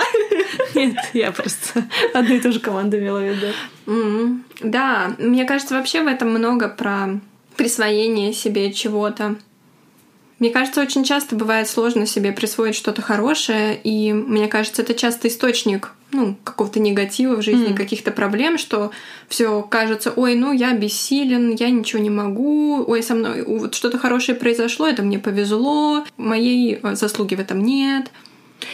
Нет, 0.76 0.96
я 1.14 1.32
просто 1.32 1.86
одну 2.14 2.36
и 2.36 2.40
ту 2.40 2.52
же 2.52 2.60
команду 2.60 3.00
имела 3.00 3.20
в 3.20 3.24
виду. 3.24 4.42
Да, 4.62 5.16
мне 5.18 5.46
кажется, 5.46 5.74
вообще 5.74 6.04
в 6.04 6.08
этом 6.08 6.30
много 6.30 6.70
про 6.70 7.20
присвоение 7.58 8.34
себе 8.34 8.72
чего-то. 8.72 9.36
Мне 10.40 10.52
кажется, 10.52 10.82
очень 10.82 11.04
часто 11.04 11.36
бывает 11.36 11.68
сложно 11.68 12.06
себе 12.06 12.34
присвоить 12.34 12.76
что-то 12.76 13.02
хорошее, 13.02 13.80
и 13.82 14.12
мне 14.14 14.48
кажется, 14.48 14.82
это 14.82 14.94
часто 14.94 15.28
источник 15.28 15.92
ну, 16.14 16.36
какого-то 16.44 16.80
негатива 16.80 17.36
в 17.36 17.42
жизни, 17.42 17.68
М. 17.68 17.76
каких-то 17.76 18.12
проблем, 18.12 18.58
что 18.58 18.92
все 19.28 19.62
кажется, 19.64 20.12
ой, 20.16 20.36
ну 20.36 20.54
я 20.54 20.74
бессилен, 20.74 21.56
я 21.56 21.70
ничего 21.70 22.02
не 22.02 22.10
могу, 22.10 22.84
ой, 22.88 23.04
со 23.04 23.16
мной 23.16 23.44
вот 23.44 23.76
что-то 23.76 23.98
хорошее 23.98 24.38
произошло, 24.38 24.88
это 24.88 25.02
мне 25.04 25.20
повезло, 25.20 26.06
моей 26.18 26.80
э, 26.82 26.96
заслуги 26.96 27.36
в 27.36 27.40
этом 27.40 27.64
нет. 27.64 28.12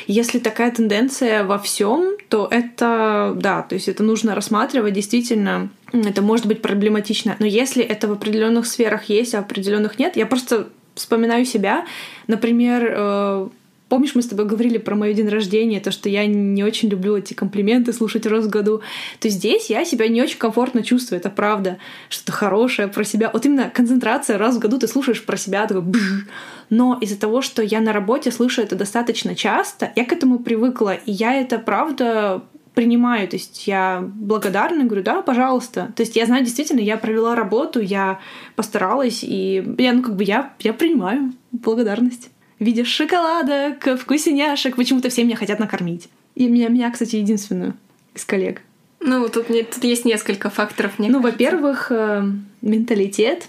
Если 0.05 0.37
такая 0.39 0.71
тенденция 0.71 1.43
во 1.43 1.57
всем, 1.57 2.15
то 2.29 2.47
это, 2.51 3.33
да, 3.35 3.63
то 3.63 3.73
есть 3.73 3.87
это 3.87 4.03
нужно 4.03 4.35
рассматривать 4.35 4.93
действительно. 4.93 5.69
Это 5.91 6.21
может 6.21 6.45
быть 6.45 6.61
проблематично. 6.61 7.35
Но 7.39 7.47
если 7.47 7.83
это 7.83 8.07
в 8.07 8.11
определенных 8.11 8.67
сферах 8.67 9.05
есть, 9.05 9.33
а 9.33 9.39
в 9.41 9.45
определенных 9.45 9.97
нет, 9.97 10.15
я 10.15 10.27
просто 10.27 10.67
вспоминаю 10.93 11.45
себя. 11.45 11.85
Например, 12.27 12.93
э, 12.95 13.47
помнишь, 13.89 14.15
мы 14.15 14.21
с 14.21 14.27
тобой 14.27 14.45
говорили 14.45 14.77
про 14.77 14.95
мой 14.95 15.13
день 15.13 15.27
рождения, 15.27 15.79
то, 15.79 15.91
что 15.91 16.07
я 16.07 16.25
не 16.25 16.63
очень 16.63 16.89
люблю 16.89 17.17
эти 17.17 17.33
комплименты 17.33 17.91
слушать 17.91 18.25
раз 18.25 18.45
в 18.45 18.49
году, 18.49 18.81
то 19.19 19.27
здесь 19.29 19.69
я 19.69 19.83
себя 19.83 20.07
не 20.07 20.21
очень 20.21 20.37
комфортно 20.37 20.83
чувствую, 20.83 21.19
это 21.19 21.29
правда. 21.29 21.77
Что-то 22.07 22.31
хорошее 22.31 22.87
про 22.87 23.03
себя. 23.03 23.29
Вот 23.33 23.45
именно 23.45 23.69
концентрация 23.69 24.37
раз 24.37 24.55
в 24.55 24.59
году 24.59 24.77
ты 24.77 24.87
слушаешь 24.87 25.25
про 25.25 25.35
себя, 25.35 25.67
такой 25.67 25.81
«бж». 25.81 26.27
Но 26.69 26.97
из-за 27.01 27.19
того, 27.19 27.41
что 27.41 27.63
я 27.63 27.81
на 27.81 27.91
работе 27.91 28.31
слышу 28.31 28.61
это 28.61 28.75
достаточно 28.75 29.35
часто, 29.35 29.91
я 29.95 30.05
к 30.05 30.13
этому 30.13 30.39
привыкла, 30.39 30.93
и 30.93 31.11
я 31.11 31.33
это 31.33 31.57
правда 31.57 32.43
принимаю, 32.75 33.27
то 33.27 33.35
есть 33.35 33.67
я 33.67 34.01
благодарна, 34.01 34.85
говорю, 34.85 35.03
да, 35.03 35.21
пожалуйста. 35.21 35.91
То 35.95 36.03
есть 36.03 36.15
я 36.15 36.25
знаю, 36.25 36.45
действительно, 36.45 36.79
я 36.79 36.97
провела 36.97 37.35
работу, 37.35 37.81
я 37.81 38.19
постаралась, 38.55 39.23
и 39.23 39.75
я, 39.77 39.93
ну, 39.93 40.03
как 40.03 40.15
бы 40.15 40.23
я, 40.23 40.53
я 40.59 40.73
принимаю 40.73 41.33
благодарность. 41.51 42.29
В 42.59 42.63
виде 42.65 42.83
шоколадок, 42.83 43.99
вкусняшек, 43.99 44.75
почему-то 44.75 45.09
все 45.09 45.23
меня 45.23 45.37
хотят 45.37 45.59
накормить. 45.59 46.09
И 46.35 46.47
меня, 46.47 46.67
меня, 46.67 46.91
кстати, 46.91 47.15
единственную 47.15 47.73
из 48.13 48.25
коллег. 48.25 48.61
Ну, 48.99 49.29
тут, 49.29 49.47
тут 49.47 49.83
есть 49.83 50.05
несколько 50.05 50.49
факторов, 50.49 50.99
мне 50.99 51.09
ну, 51.09 51.21
во-первых, 51.21 51.87
э, 51.89 52.23
менталитет, 52.61 53.47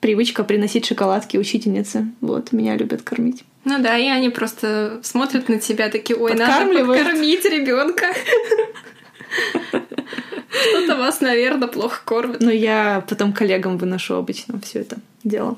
привычка 0.00 0.44
приносить 0.44 0.84
шоколадки 0.84 1.38
учительнице. 1.38 2.08
Вот, 2.20 2.52
меня 2.52 2.76
любят 2.76 3.02
кормить. 3.02 3.44
Ну 3.64 3.80
да, 3.80 3.96
и 3.96 4.08
они 4.08 4.28
просто 4.28 5.00
смотрят 5.02 5.48
на 5.48 5.58
тебя 5.58 5.88
такие, 5.88 6.18
ой, 6.18 6.34
надо 6.34 6.84
подкормить 6.84 7.44
ребенка. 7.44 8.12
Что-то 10.50 10.96
вас, 10.96 11.20
наверное, 11.20 11.68
плохо 11.68 12.02
кормят. 12.04 12.40
Но 12.40 12.50
я 12.50 13.04
потом 13.08 13.32
коллегам 13.32 13.78
выношу 13.78 14.14
обычно 14.14 14.60
все 14.60 14.80
это 14.80 14.98
дело. 15.24 15.56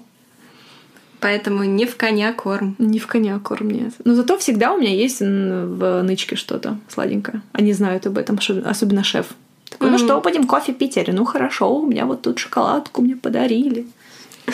Поэтому 1.25 1.65
не 1.65 1.87
в 1.87 1.97
коня 1.97 2.35
корм. 2.35 2.77
Не 2.79 2.99
в 2.99 3.07
коня 3.07 3.39
корм, 3.39 3.71
нет. 3.71 3.95
Но 4.05 4.15
зато 4.15 4.37
всегда 4.37 4.75
у 4.75 4.79
меня 4.79 4.91
есть 4.95 5.21
в 5.21 6.03
нычке 6.03 6.37
что-то 6.37 6.77
сладенькое. 6.89 7.41
Они 7.53 7.73
знают 7.73 8.07
об 8.07 8.19
этом, 8.19 8.39
особенно 8.67 9.03
шеф. 9.03 9.29
Такой, 9.71 9.89
ну 9.89 9.97
Мгм. 9.97 10.05
что, 10.05 10.21
пойдем 10.21 10.47
кофе 10.47 10.75
пить? 10.75 10.97
Говорю, 10.97 11.15
ну 11.15 11.25
хорошо, 11.25 11.75
у 11.79 11.87
меня 11.87 12.05
вот 12.05 12.21
тут 12.21 12.39
шоколадку 12.39 13.01
мне 13.01 13.17
подарили. 13.17 13.87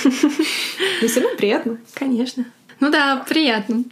Но 1.02 1.08
все 1.08 1.20
равно 1.20 1.36
приятно. 1.36 1.78
Конечно. 1.94 2.44
Ну 2.78 2.88
да, 2.92 3.16
приятно. 3.28 3.82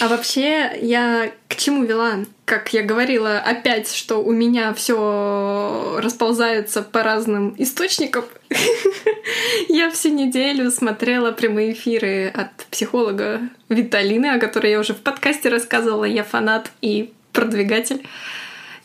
А 0.00 0.08
вообще, 0.08 0.72
я 0.80 1.32
к 1.48 1.56
чему 1.56 1.84
вела? 1.84 2.24
Как 2.44 2.72
я 2.72 2.82
говорила 2.82 3.38
опять, 3.38 3.92
что 3.92 4.22
у 4.22 4.32
меня 4.32 4.74
все 4.74 5.98
расползается 6.00 6.82
по 6.82 7.02
разным 7.02 7.54
источникам. 7.58 8.24
Я 9.68 9.90
всю 9.90 10.10
неделю 10.10 10.70
смотрела 10.70 11.32
прямые 11.32 11.72
эфиры 11.72 12.28
от 12.28 12.66
психолога 12.70 13.40
Виталины, 13.68 14.26
о 14.26 14.38
которой 14.38 14.70
я 14.70 14.78
уже 14.78 14.94
в 14.94 14.98
подкасте 14.98 15.48
рассказывала. 15.48 16.04
Я 16.04 16.22
фанат 16.22 16.70
и 16.80 17.12
продвигатель. 17.32 18.06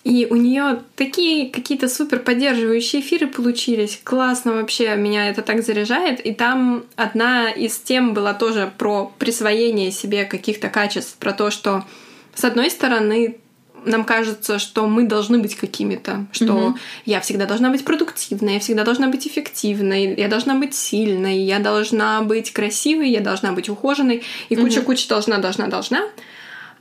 И 0.04 0.28
у 0.30 0.36
нее 0.36 0.82
такие 0.96 1.52
какие-то 1.52 1.88
супер 1.88 2.20
поддерживающие 2.20 3.02
эфиры 3.02 3.28
получились. 3.28 4.00
Классно 4.04 4.54
вообще, 4.54 4.96
меня 4.96 5.30
это 5.30 5.44
так 5.44 5.64
заряжает. 5.64 6.20
И 6.26 6.34
там 6.34 6.86
одна 6.96 7.52
из 7.52 7.78
тем 7.78 8.14
была 8.14 8.34
тоже 8.34 8.72
про 8.78 9.12
присвоение 9.20 9.92
себе 9.92 10.26
каких-то 10.26 10.70
качеств, 10.70 11.18
про 11.18 11.34
то, 11.34 11.52
что 11.52 11.84
с 12.34 12.44
одной 12.44 12.72
стороны 12.72 13.38
нам 13.86 14.04
кажется, 14.04 14.60
что 14.60 14.88
мы 14.88 15.04
должны 15.08 15.40
быть 15.40 15.56
какими-то, 15.56 16.26
что 16.32 16.54
Мгм. 16.54 16.80
я 17.06 17.20
всегда 17.20 17.46
должна 17.46 17.70
быть 17.70 17.84
продуктивной, 17.84 18.56
я 18.56 18.60
всегда 18.60 18.84
должна 18.84 19.08
быть 19.08 19.28
эффективной, 19.28 20.14
я 20.16 20.28
должна 20.28 20.56
быть 20.56 20.76
сильной, 20.76 21.40
я 21.40 21.60
должна 21.60 22.22
быть 22.22 22.52
красивой, 22.52 23.10
я 23.10 23.22
должна 23.22 23.54
быть 23.54 23.70
ухоженной, 23.70 24.24
и 24.50 24.56
куча-куча 24.56 25.08
должна, 25.08 25.40
должна, 25.40 25.68
должна. 25.68 26.04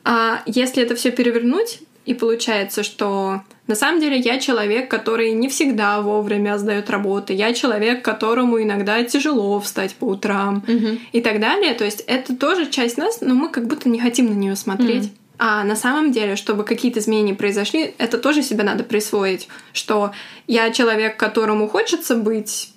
А 0.05 0.43
если 0.47 0.83
это 0.83 0.95
все 0.95 1.11
перевернуть, 1.11 1.81
и 2.07 2.15
получается, 2.15 2.83
что 2.83 3.43
на 3.67 3.75
самом 3.75 4.01
деле 4.01 4.19
я 4.19 4.39
человек, 4.39 4.91
который 4.91 5.33
не 5.33 5.49
всегда 5.49 6.01
вовремя 6.01 6.59
сдает 6.59 6.91
работы, 6.91 7.35
я 7.35 7.53
человек, 7.53 8.05
которому 8.05 8.61
иногда 8.61 9.03
тяжело 9.05 9.61
встать 9.61 9.95
по 9.95 10.07
утрам 10.07 10.65
и 11.13 11.21
так 11.21 11.41
далее. 11.41 11.75
То 11.75 11.85
есть 11.85 12.03
это 12.07 12.35
тоже 12.37 12.71
часть 12.71 12.99
нас, 12.99 13.21
но 13.21 13.35
мы 13.35 13.49
как 13.49 13.67
будто 13.67 13.89
не 13.89 14.01
хотим 14.01 14.27
на 14.27 14.35
нее 14.35 14.57
смотреть. 14.57 15.05
Мгм. 15.05 15.11
А 15.43 15.65
на 15.65 15.77
самом 15.77 16.13
деле, 16.13 16.37
чтобы 16.37 16.65
какие-то 16.65 16.99
изменения 16.99 17.35
произошли, 17.35 17.95
это 17.97 18.19
тоже 18.19 18.43
себе 18.43 18.63
надо 18.63 18.85
присвоить, 18.85 19.49
что 19.73 20.13
я 20.47 20.71
человек, 20.71 21.17
которому 21.17 21.67
хочется 21.67 22.15
быть, 22.15 22.73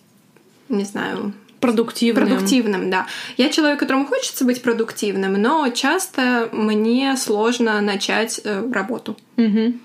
не 0.70 0.86
знаю, 0.86 1.34
Продуктивным. 1.64 2.28
продуктивным, 2.28 2.90
да. 2.90 3.08
Я 3.38 3.50
человек, 3.50 3.80
которому 3.80 4.06
хочется 4.06 4.46
быть 4.46 4.62
продуктивным, 4.62 5.34
но 5.34 5.70
часто 5.70 6.50
мне 6.52 7.16
сложно 7.18 7.82
начать 7.82 8.42
э, 8.44 8.70
работу. 8.72 9.18
Мгм. 9.38 9.80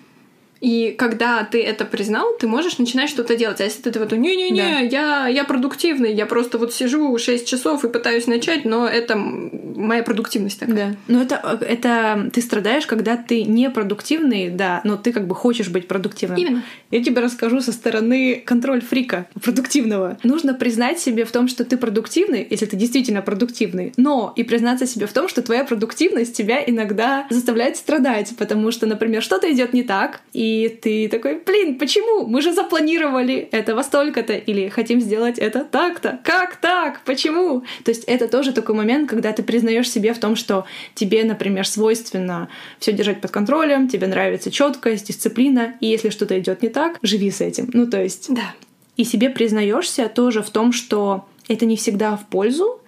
И 0.60 0.94
когда 0.98 1.44
ты 1.44 1.62
это 1.62 1.84
признал, 1.84 2.36
ты 2.38 2.46
можешь 2.46 2.78
начинать 2.78 3.10
что-то 3.10 3.36
делать. 3.36 3.60
А 3.60 3.64
если 3.64 3.90
ты 3.90 3.98
вот 3.98 4.12
не-не-не, 4.12 4.60
Да. 4.60 4.78
я, 4.80 5.28
я 5.28 5.44
продуктивный, 5.44 6.12
я 6.14 6.26
просто 6.26 6.58
вот 6.58 6.74
сижу 6.74 7.16
6 7.16 7.46
часов 7.46 7.84
и 7.84 7.88
пытаюсь 7.88 8.26
начать, 8.26 8.64
но 8.64 8.86
это 8.86 9.16
моя 9.16 10.02
продуктивность 10.02 10.58
такая. 10.60 10.90
Да. 10.90 10.96
Но 11.06 11.22
это, 11.22 11.58
это 11.60 12.30
ты 12.32 12.40
страдаешь, 12.40 12.86
когда 12.86 13.16
ты 13.16 13.44
непродуктивный, 13.44 14.50
да, 14.50 14.80
но 14.84 14.96
ты 14.96 15.12
как 15.12 15.26
бы 15.26 15.34
хочешь 15.34 15.68
быть 15.68 15.86
продуктивным. 15.88 16.38
Именно. 16.38 16.62
Я 16.90 17.02
тебе 17.04 17.20
расскажу 17.20 17.60
со 17.60 17.72
стороны 17.72 18.42
контроль 18.44 18.80
фрика 18.80 19.26
продуктивного. 19.42 20.18
Нужно 20.24 20.54
признать 20.54 20.98
себе 20.98 21.24
в 21.24 21.30
том, 21.30 21.48
что 21.48 21.64
ты 21.64 21.76
продуктивный, 21.76 22.46
если 22.48 22.66
ты 22.66 22.76
действительно 22.76 23.22
продуктивный, 23.22 23.92
но 23.96 24.32
и 24.36 24.42
признаться 24.42 24.86
себе 24.86 25.06
в 25.06 25.12
том, 25.12 25.28
что 25.28 25.42
твоя 25.42 25.64
продуктивность 25.64 26.36
тебя 26.36 26.62
иногда 26.66 27.26
заставляет 27.30 27.76
страдать, 27.76 28.34
потому 28.38 28.70
что, 28.70 28.86
например, 28.86 29.22
что-то 29.22 29.50
идет 29.52 29.72
не 29.72 29.82
так, 29.82 30.20
и 30.32 30.47
ты 30.82 31.08
такой, 31.08 31.40
блин, 31.44 31.78
почему? 31.78 32.26
Мы 32.26 32.42
же 32.42 32.52
запланировали 32.52 33.48
это 33.52 33.74
во 33.74 33.82
столько-то, 33.82 34.34
или 34.34 34.68
хотим 34.68 35.00
сделать 35.00 35.38
это 35.38 35.64
так-то. 35.64 36.20
Как 36.24 36.56
так? 36.56 37.00
Почему? 37.04 37.62
То 37.84 37.90
есть 37.90 38.04
это 38.04 38.28
тоже 38.28 38.52
такой 38.52 38.74
момент, 38.74 39.08
когда 39.10 39.32
ты 39.32 39.42
признаешь 39.42 39.90
себе 39.90 40.12
в 40.12 40.18
том, 40.18 40.36
что 40.36 40.64
тебе, 40.94 41.24
например, 41.24 41.66
свойственно 41.66 42.48
все 42.78 42.92
держать 42.92 43.20
под 43.20 43.30
контролем, 43.30 43.88
тебе 43.88 44.06
нравится 44.06 44.50
четкость, 44.50 45.08
дисциплина, 45.08 45.74
и 45.80 45.86
если 45.86 46.10
что-то 46.10 46.38
идет 46.38 46.62
не 46.62 46.68
так, 46.68 46.98
живи 47.02 47.30
с 47.30 47.40
этим. 47.40 47.70
Ну, 47.72 47.86
то 47.86 48.02
есть 48.02 48.26
Да. 48.34 48.54
и 48.96 49.04
себе 49.04 49.30
признаешься 49.30 50.08
тоже 50.08 50.42
в 50.42 50.50
том, 50.50 50.72
что 50.72 51.26
это 51.48 51.64
не 51.66 51.76
всегда 51.76 52.16
в 52.16 52.26
пользу, 52.26 52.80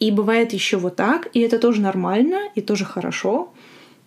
и 0.00 0.10
бывает 0.10 0.52
еще 0.52 0.76
вот 0.76 0.96
так, 0.96 1.28
и 1.34 1.40
это 1.40 1.58
тоже 1.58 1.80
нормально, 1.80 2.40
и 2.54 2.60
тоже 2.60 2.84
хорошо. 2.84 3.52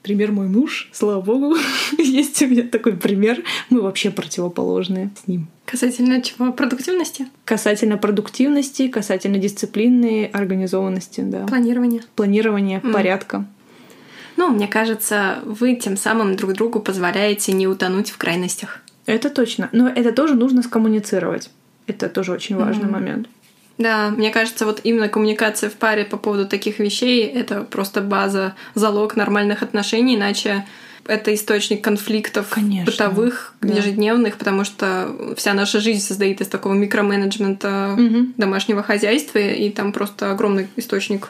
Пример 0.08 0.32
мой 0.32 0.48
муж, 0.48 0.88
слава 0.94 1.20
богу, 1.20 1.58
есть 1.98 2.42
у 2.42 2.48
меня 2.48 2.64
такой 2.64 2.94
пример. 2.96 3.44
Мы 3.70 3.82
вообще 3.82 4.10
противоположные 4.10 5.10
с 5.22 5.28
ним. 5.28 5.50
Касательно 5.66 6.22
чего? 6.22 6.54
Продуктивности? 6.54 7.28
Касательно 7.44 7.98
продуктивности, 7.98 8.88
касательно 8.88 9.38
дисциплины, 9.38 10.30
организованности, 10.32 11.20
да. 11.20 11.46
Планирования. 11.46 12.04
Планирования, 12.16 12.80
М. 12.82 12.94
порядка. 12.94 13.46
Ну, 14.38 14.48
мне 14.52 14.70
кажется, 14.70 15.40
вы 15.44 15.76
тем 15.76 15.98
самым 15.98 16.38
друг 16.38 16.54
другу 16.54 16.80
позволяете 16.80 17.52
не 17.52 17.68
утонуть 17.68 18.10
в 18.10 18.18
крайностях. 18.18 18.80
Это 19.08 19.30
точно. 19.30 19.68
Но 19.74 19.90
это 19.90 20.14
тоже 20.14 20.36
нужно 20.36 20.64
скоммуницировать. 20.64 21.50
Это 21.86 22.08
тоже 22.08 22.32
очень 22.32 22.56
важный 22.56 22.86
Мгм. 22.86 22.94
момент. 22.94 23.30
Да, 23.78 24.10
мне 24.10 24.32
кажется, 24.32 24.66
вот 24.66 24.82
именно 24.84 25.08
коммуникация 25.08 25.70
в 25.70 25.74
паре 25.74 26.04
по 26.04 26.18
поводу 26.18 26.48
таких 26.48 26.80
вещей— 26.80 27.26
это 27.26 27.62
просто 27.62 28.02
база, 28.02 28.56
залог 28.74 29.16
нормальных 29.16 29.62
отношений, 29.62 30.16
иначе 30.16 30.66
это 31.06 31.34
источник 31.34 31.84
конфликтов 31.84 32.50
Конечно, 32.50 32.86
бытовых, 32.86 33.54
да. 33.62 33.76
ежедневных, 33.76 34.38
потому 34.38 34.64
что 34.66 35.34
вся 35.38 35.54
наша 35.54 35.80
жизнь 35.80 36.02
состоит 36.02 36.42
из 36.42 36.48
такого 36.48 36.74
микроменеджмента 36.74 37.96
Мгм. 37.98 38.34
домашнего 38.38 38.84
хозяйства, 38.84 39.40
и 39.40 39.70
там 39.70 39.94
просто 39.94 40.32
огромный 40.32 40.68
источник, 40.76 41.30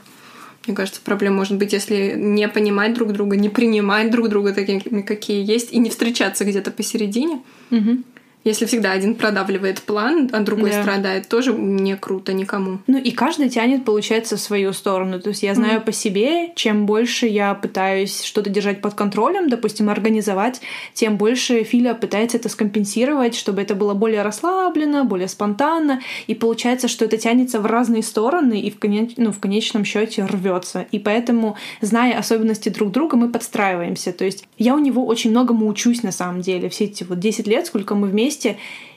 мне 0.65 0.75
кажется, 0.75 0.99
проблем 1.03 1.35
может 1.35 1.57
быть, 1.57 1.73
если 1.73 2.13
не 2.17 2.47
понимать 2.47 2.93
друг 2.93 3.11
друга, 3.11 3.35
не 3.35 3.49
принимать 3.49 4.09
друг 4.09 4.29
друга 4.29 4.53
такими, 4.53 5.01
какие 5.01 5.45
есть, 5.45 5.71
и 5.71 5.79
не 5.79 5.89
встречаться 5.89 6.43
где-то 6.43 6.71
посередине. 6.71 7.41
Мгм. 7.69 8.03
Если 8.47 8.65
всегда 8.65 8.93
один 8.93 9.15
продавливает 9.15 9.81
план, 9.81 10.29
а 10.31 10.39
другой 10.39 10.71
Да. 10.71 10.81
страдает, 10.81 11.27
тоже 11.27 11.51
не 11.53 11.97
круто 11.97 12.31
никому. 12.31 12.79
Ну 12.87 12.97
и 12.97 13.11
каждый 13.11 13.49
тянет, 13.49 13.83
получается, 13.83 14.37
в 14.37 14.39
свою 14.39 14.71
сторону. 14.71 15.19
То 15.19 15.29
есть 15.29 15.43
я 15.43 15.53
знаю 15.53 15.81
по 15.81 15.91
себе, 15.91 16.53
чем 16.55 16.85
больше 16.85 17.27
я 17.27 17.53
пытаюсь 17.55 18.23
что-то 18.23 18.49
держать 18.49 18.79
под 18.81 18.93
контролем, 18.93 19.49
допустим, 19.49 19.89
организовать, 19.89 20.61
тем 20.93 21.17
больше 21.17 21.63
Филя 21.63 21.93
пытается 21.93 22.37
это 22.37 22.47
скомпенсировать, 22.47 23.35
чтобы 23.35 23.61
это 23.61 23.75
было 23.75 23.93
более 23.93 24.21
расслабленно, 24.21 25.03
более 25.03 25.27
спонтанно. 25.27 25.99
И 26.27 26.33
получается, 26.33 26.87
что 26.87 27.03
это 27.03 27.17
тянется 27.17 27.59
в 27.59 27.65
разные 27.65 28.01
стороны 28.01 28.61
и 28.61 28.71
в, 28.71 28.79
коне- 28.79 29.11
ну, 29.17 29.33
в 29.33 29.39
конечном 29.39 29.83
счете 29.83 30.25
рвется. 30.25 30.85
И 30.93 30.99
поэтому, 30.99 31.57
зная 31.81 32.17
особенности 32.17 32.69
друг 32.69 32.91
друга, 32.91 33.17
мы 33.17 33.29
подстраиваемся. 33.29 34.13
То 34.13 34.23
есть 34.23 34.45
я 34.57 34.73
у 34.73 34.79
него 34.79 35.05
очень 35.05 35.31
многому 35.31 35.67
учусь 35.67 36.01
на 36.01 36.13
самом 36.13 36.39
деле. 36.41 36.69
Все 36.69 36.85
эти 36.85 37.03
вот 37.03 37.19
10 37.19 37.45
лет, 37.47 37.65
сколько 37.65 37.93
мы 37.95 38.07
вместе, 38.07 38.36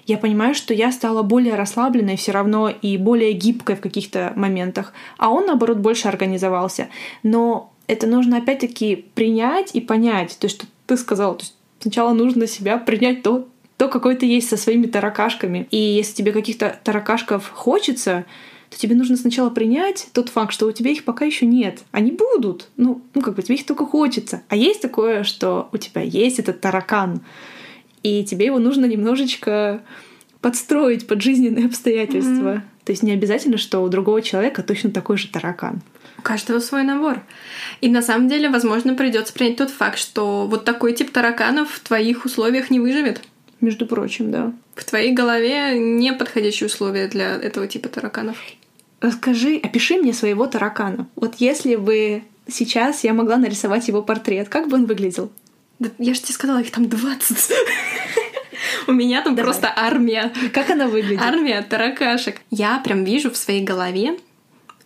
я 0.06 0.18
понимаю, 0.18 0.54
что 0.54 0.74
я 0.74 0.90
стала 0.92 1.22
более 1.22 1.54
расслабленной 1.54 2.16
все 2.16 2.32
равно 2.32 2.68
и 2.68 2.96
более 2.96 3.32
гибкой 3.32 3.76
в 3.76 3.80
каких-то 3.80 4.32
моментах, 4.36 4.92
а 5.18 5.30
он, 5.30 5.46
наоборот, 5.46 5.78
больше 5.78 6.08
организовался. 6.08 6.88
Но 7.22 7.72
это 7.86 8.06
нужно 8.06 8.38
опять-таки 8.38 9.06
принять 9.14 9.74
и 9.74 9.80
понять. 9.80 10.36
То, 10.38 10.48
что 10.48 10.66
ты 10.86 10.96
сказала, 10.96 11.34
то 11.34 11.42
есть 11.42 11.54
сначала 11.80 12.12
нужно 12.12 12.46
себя 12.46 12.76
принять 12.78 13.22
то, 13.22 13.48
то, 13.76 13.88
какой 13.88 14.14
ты 14.16 14.26
есть 14.26 14.48
со 14.48 14.56
своими 14.56 14.86
таракашками. 14.86 15.66
И 15.70 15.76
если 15.76 16.14
тебе 16.14 16.32
каких-то 16.32 16.78
таракашков 16.84 17.48
хочется, 17.48 18.26
то 18.68 18.78
тебе 18.78 18.94
нужно 18.94 19.16
сначала 19.16 19.50
принять 19.50 20.08
тот 20.12 20.28
факт, 20.28 20.52
что 20.52 20.66
у 20.66 20.72
тебя 20.72 20.90
их 20.90 21.04
пока 21.04 21.24
еще 21.24 21.46
нет. 21.46 21.80
Они 21.90 22.12
будут. 22.12 22.68
Ну, 22.76 23.02
ну, 23.14 23.22
как 23.22 23.34
бы 23.34 23.42
тебе 23.42 23.56
их 23.56 23.66
только 23.66 23.86
хочется. 23.86 24.42
А 24.48 24.56
есть 24.56 24.82
такое, 24.82 25.24
что 25.24 25.68
у 25.72 25.76
тебя 25.78 26.02
есть 26.02 26.38
этот 26.38 26.60
таракан, 26.60 27.22
и 28.02 28.24
тебе 28.24 28.46
его 28.46 28.58
нужно 28.58 28.86
немножечко 28.86 29.82
подстроить 30.40 31.06
под 31.06 31.22
жизненные 31.22 31.66
обстоятельства. 31.66 32.62
То 32.84 32.92
есть 32.92 33.02
не 33.02 33.12
обязательно, 33.12 33.58
что 33.58 33.80
у 33.80 33.88
другого 33.88 34.22
человека 34.22 34.62
точно 34.62 34.90
такой 34.90 35.16
же 35.16 35.28
таракан. 35.28 35.82
У 36.18 36.22
каждого 36.22 36.58
свой 36.58 36.82
набор. 36.82 37.22
И 37.80 37.88
на 37.88 38.02
самом 38.02 38.28
деле, 38.28 38.48
возможно, 38.48 38.94
придется 38.94 39.32
принять 39.32 39.56
тот 39.56 39.70
факт, 39.70 39.98
что 39.98 40.46
вот 40.46 40.64
такой 40.64 40.92
тип 40.94 41.10
тараканов 41.10 41.70
в 41.70 41.80
твоих 41.80 42.24
условиях 42.24 42.70
не 42.70 42.80
выживет. 42.80 43.22
Между 43.60 43.86
прочим, 43.86 44.30
да. 44.30 44.52
В 44.74 44.84
твоей 44.84 45.12
голове 45.12 45.78
не 45.78 46.12
подходящие 46.12 46.66
условия 46.66 47.08
для 47.08 47.36
этого 47.36 47.66
типа 47.66 47.88
тараканов. 47.88 48.38
Расскажи, 49.00 49.60
опиши 49.62 49.96
мне 49.96 50.12
своего 50.12 50.46
таракана. 50.46 51.06
Вот 51.16 51.36
если 51.36 51.76
бы 51.76 52.22
сейчас 52.48 53.04
я 53.04 53.14
могла 53.14 53.36
нарисовать 53.36 53.88
его 53.88 54.02
портрет, 54.02 54.48
как 54.48 54.68
бы 54.68 54.76
он 54.76 54.86
выглядел? 54.86 55.30
Да 55.80 55.88
я 55.98 56.12
же 56.12 56.20
тебе 56.20 56.34
сказала, 56.34 56.60
их 56.60 56.70
там 56.70 56.88
20. 56.88 57.52
У 58.86 58.92
меня 58.92 59.22
там 59.22 59.34
Давай. 59.34 59.50
просто 59.50 59.72
армия. 59.74 60.30
Как 60.52 60.68
она 60.68 60.86
выглядит? 60.86 61.22
Армия 61.22 61.62
таракашек. 61.62 62.36
Я 62.50 62.78
прям 62.78 63.02
вижу 63.02 63.30
в 63.30 63.36
своей 63.36 63.64
голове 63.64 64.18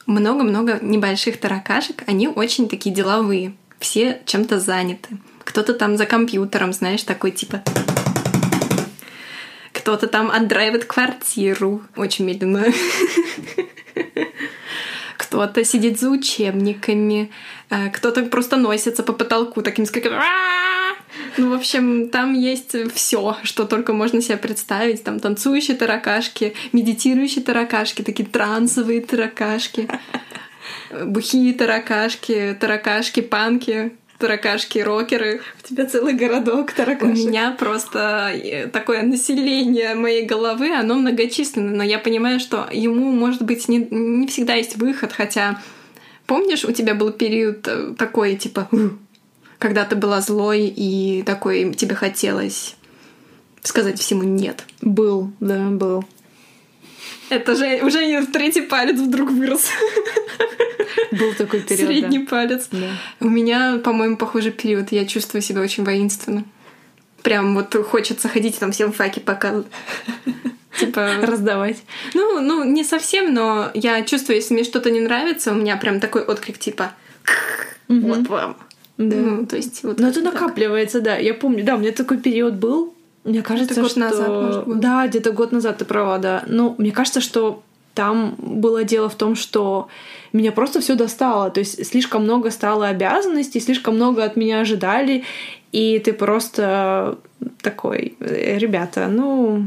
много-много 0.07 0.79
небольших 0.81 1.39
таракашек. 1.39 2.05
Они 2.07 2.29
очень 2.29 2.69
такие 2.69 2.95
деловые. 2.95 3.57
Все 3.81 4.23
чем-то 4.25 4.61
заняты. 4.61 5.19
Кто-то 5.43 5.75
там 5.75 5.97
за 5.97 6.07
компьютером, 6.07 6.73
знаешь, 6.73 7.03
такой 7.03 7.33
типа... 7.33 7.63
Кто-то 9.73 10.07
там 10.07 10.31
отдраивает 10.31 10.85
квартиру 10.85 11.83
очень 11.97 12.25
медленно. 12.25 12.67
Кто-то 15.19 15.65
сидит 15.65 15.99
за 15.99 16.11
учебниками, 16.11 17.31
э, 17.71 17.91
кто-то 17.91 18.23
просто 18.25 18.57
носится 18.57 19.03
по 19.03 19.13
потолку 19.13 19.63
таким 19.63 19.85
скриком. 19.85 20.15
Ну, 21.37 21.51
в 21.51 21.55
общем, 21.55 22.09
там 22.09 22.35
есть 22.35 22.75
все, 22.95 23.37
что 23.43 23.65
только 23.65 23.93
можно 23.93 24.21
себе 24.21 24.37
представить. 24.37 25.05
Там 25.05 25.21
танцующие 25.21 25.77
таракашки, 25.77 26.55
медитирующие 26.73 27.45
таракашки, 27.45 28.03
такие 28.03 28.29
трансовые 28.29 29.01
таракашки, 29.01 29.89
бухие 31.05 31.53
таракашки, 31.55 32.57
таракашки, 32.59 33.21
панки, 33.21 33.93
таракашки, 34.19 34.79
рокеры. 34.79 35.41
У 35.63 35.67
тебя 35.69 35.87
целый 35.87 36.15
городок 36.15 36.71
У 36.73 36.77
таракашек. 36.77 37.17
меня 37.17 37.51
просто 37.59 38.31
э, 38.33 38.69
такое 38.69 39.03
население 39.03 39.95
моей 39.95 40.25
головы, 40.25 40.73
оно 40.75 40.95
многочисленное, 40.95 41.75
но 41.75 41.83
я 41.83 41.99
понимаю, 41.99 42.41
что 42.41 42.69
ему, 42.73 43.11
может 43.11 43.43
быть, 43.43 43.69
не, 43.69 43.87
не 43.91 44.27
всегда 44.27 44.55
есть 44.55 44.77
выход, 44.77 45.13
хотя 45.13 45.61
помнишь, 46.27 46.65
у 46.65 46.73
тебя 46.73 46.95
был 46.95 47.11
период 47.11 47.67
э, 47.69 47.95
такой, 47.99 48.37
типа, 48.37 48.69
когда 49.65 49.87
ты 49.87 49.97
была 49.97 50.21
злой 50.21 50.67
и 50.67 51.23
такой 51.23 51.73
тебе 51.73 51.95
хотелось 51.95 52.77
сказать 53.63 53.99
всему 53.99 54.23
нет. 54.23 54.67
Был, 54.83 55.33
да, 55.41 55.71
был. 55.71 56.05
Это 57.31 57.57
же 57.57 57.83
уже 57.83 58.27
третий 58.27 58.61
палец 58.61 58.99
вдруг 59.01 59.31
вырос. 59.31 59.71
Был 61.13 61.33
такой 61.33 61.61
период. 61.61 61.81
да. 61.81 61.87
Средний 61.87 62.19
палец. 62.19 62.69
Да. 62.73 62.91
У 63.21 63.31
меня, 63.31 63.79
по-моему, 63.83 64.19
похожий 64.19 64.53
период. 64.53 64.93
Я 64.93 65.07
чувствую 65.07 65.41
себя 65.41 65.63
очень 65.63 65.83
воинственно. 65.83 66.45
Прям 67.23 67.55
вот 67.55 67.75
хочется 67.87 68.29
ходить 68.29 68.57
и 68.57 68.61
там 68.61 68.71
всем 68.71 68.93
факи 68.93 69.19
показывать. 69.19 69.69
Типа, 70.79 71.09
Раздавать. 71.23 71.83
ну, 72.13 72.39
ну, 72.43 72.65
не 72.65 72.85
совсем, 72.85 73.33
но 73.33 73.71
я 73.73 74.03
чувствую, 74.03 74.37
если 74.37 74.53
мне 74.53 74.65
что-то 74.65 74.91
не 74.91 75.01
нравится, 75.01 75.53
у 75.53 75.55
меня 75.55 75.79
прям 75.79 76.01
такой 76.01 76.23
отклик 76.23 76.59
типа 76.59 76.93
вот 77.89 78.29
вам. 78.29 78.57
Да. 78.97 79.17
Ну, 79.17 79.47
то 79.47 79.57
есть 79.57 79.83
вот 79.83 79.99
Но 79.99 80.09
это 80.09 80.23
так. 80.23 80.35
накапливается, 80.35 81.01
да. 81.01 81.17
Я 81.17 81.35
помню, 81.35 81.65
да, 81.65 81.75
у 81.75 81.79
меня 81.79 81.93
такой 81.93 82.19
период 82.19 82.55
был. 82.55 82.95
Мне 83.25 83.43
кажется, 83.43 83.81
год 83.81 83.91
что... 83.91 84.01
назад, 84.01 84.29
может, 84.29 84.67
был. 84.67 84.75
Да, 84.77 85.07
где-то 85.07 85.33
год 85.33 85.53
назад, 85.53 85.79
ты 85.79 85.85
права, 85.85 86.19
да. 86.19 86.45
Ну, 86.47 86.75
мне 86.79 86.93
кажется, 86.93 87.21
что 87.21 87.63
там 87.95 88.35
было 88.39 88.85
дело 88.85 89.09
в 89.09 89.15
том, 89.15 89.35
что 89.35 89.89
меня 90.33 90.53
просто 90.53 90.81
все 90.81 90.95
достало. 90.95 91.51
То 91.51 91.61
есть 91.61 91.87
слишком 91.87 92.25
много 92.25 92.51
стало 92.51 92.89
обязанностей, 92.89 93.61
слишком 93.61 93.95
много 93.95 94.25
от 94.25 94.37
меня 94.37 94.61
ожидали, 94.61 95.25
и 95.73 95.99
ты 95.99 96.13
просто 96.13 97.19
такой, 97.63 98.17
«Э, 98.21 98.59
ребята, 98.59 99.09
ну, 99.09 99.67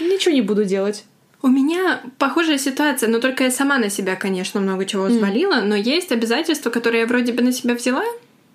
ничего 0.00 0.34
не 0.34 0.42
буду 0.42 0.64
делать. 0.64 1.04
У 1.40 1.48
меня 1.48 2.00
похожая 2.18 2.58
ситуация, 2.58 3.08
но 3.08 3.20
только 3.20 3.44
я 3.44 3.50
сама 3.50 3.78
на 3.78 3.90
себя, 3.90 4.16
конечно, 4.16 4.60
много 4.60 4.84
чего 4.86 5.04
взвалила, 5.04 5.60
но 5.60 5.76
есть 5.76 6.10
обязательства, 6.10 6.70
которые 6.70 7.02
я 7.02 7.06
вроде 7.06 7.32
бы 7.32 7.42
на 7.42 7.52
себя 7.52 7.74
взяла, 7.74 8.02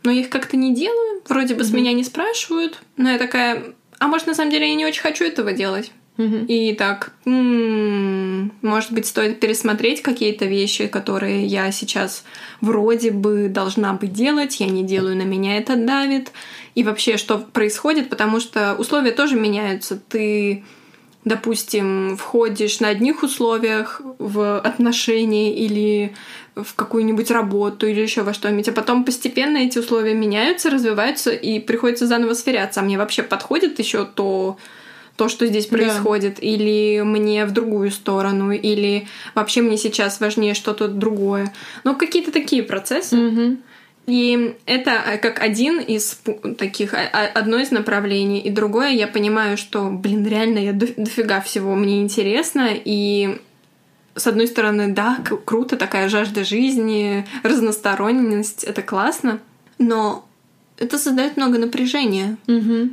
но 0.04 0.12
я 0.12 0.22
их 0.22 0.30
как-то 0.30 0.58
не 0.58 0.74
делаю, 0.76 1.22
вроде 1.28 1.56
бы 1.56 1.64
с 1.64 1.72
меня 1.72 1.94
не 1.94 2.04
спрашивают, 2.04 2.80
но 2.98 3.12
я 3.12 3.18
такая, 3.18 3.64
а 4.00 4.08
может 4.08 4.28
на 4.28 4.36
самом 4.36 4.52
деле 4.52 4.70
я 4.70 4.76
не 4.76 4.86
очень 4.86 5.02
хочу 5.02 5.26
этого 5.26 5.54
делать? 5.54 5.92
И 6.16 6.76
так, 6.78 7.14
может 7.26 8.92
быть, 8.92 9.08
стоит 9.08 9.40
пересмотреть 9.40 10.04
какие-то 10.04 10.46
вещи, 10.46 10.86
которые 10.86 11.44
я 11.48 11.72
сейчас 11.72 12.24
вроде 12.62 13.10
бы 13.10 13.48
должна 13.50 13.94
бы 13.94 14.06
делать, 14.06 14.60
я 14.60 14.68
не 14.68 14.84
делаю, 14.84 15.18
на 15.18 15.24
меня 15.24 15.58
это 15.58 15.76
давит. 15.76 16.32
И 16.76 16.84
вообще, 16.84 17.18
что 17.18 17.40
происходит, 17.40 18.10
потому 18.10 18.40
что 18.40 18.76
условия 18.76 19.12
тоже 19.12 19.36
меняются. 19.36 20.00
Ты, 20.08 20.64
допустим, 21.26 22.16
входишь 22.16 22.80
на 22.80 22.90
одних 22.90 23.24
условиях 23.24 24.00
в 24.20 24.60
отношения 24.60 25.56
или 25.56 26.14
в 26.56 26.76
какую-нибудь 26.76 27.32
работу 27.32 27.88
или 27.88 28.02
еще 28.02 28.22
во 28.22 28.34
что-нибудь, 28.34 28.68
а 28.70 28.74
потом 28.74 29.04
постепенно 29.06 29.58
эти 29.58 29.80
условия 29.80 30.14
меняются, 30.14 30.70
развиваются, 30.70 31.32
и 31.32 31.60
приходится 31.60 32.06
заново 32.08 32.34
сверяться. 32.34 32.80
А 32.80 32.84
мне 32.84 32.98
вообще 32.98 33.24
подходит 33.24 33.80
еще 33.80 34.06
то, 34.06 34.58
то, 35.16 35.30
что 35.30 35.46
здесь 35.48 35.68
Да. 35.68 35.78
происходит, 35.78 36.38
или 36.44 37.02
мне 37.04 37.46
в 37.46 37.52
другую 37.52 37.92
сторону, 37.92 38.52
или 38.52 39.08
вообще 39.36 39.62
мне 39.62 39.78
сейчас 39.78 40.20
важнее 40.20 40.54
что-то 40.54 40.88
другое. 40.88 41.52
Ну, 41.84 41.96
какие-то 41.96 42.32
такие 42.32 42.64
процессы. 42.64 43.58
И 44.06 44.56
это 44.66 44.92
э, 44.92 45.18
как 45.18 45.40
один 45.42 45.80
из 45.80 46.20
таких, 46.58 46.94
а- 46.94 47.10
а- 47.14 47.40
одно 47.40 47.58
из 47.60 47.72
направлений. 47.72 48.40
И 48.42 48.50
другое, 48.50 48.90
я 48.90 49.08
понимаю, 49.08 49.56
что, 49.56 49.86
блин, 49.90 50.28
реально 50.28 50.60
я 50.60 50.74
до- 50.74 50.94
дофига 50.98 51.40
всего 51.40 51.74
мне 51.76 52.02
интересно. 52.02 52.70
И 52.74 53.38
с 54.16 54.28
одной 54.28 54.48
стороны, 54.48 54.90
да, 54.90 55.20
круто, 55.46 55.78
такая 55.78 56.10
жажда 56.10 56.44
жизни, 56.44 57.26
разносторонность, 57.44 58.64
это 58.64 58.82
классно. 58.82 59.40
Но 59.78 60.26
это 60.84 60.98
создает 61.00 61.38
много 61.38 61.58
напряжения, 61.58 62.38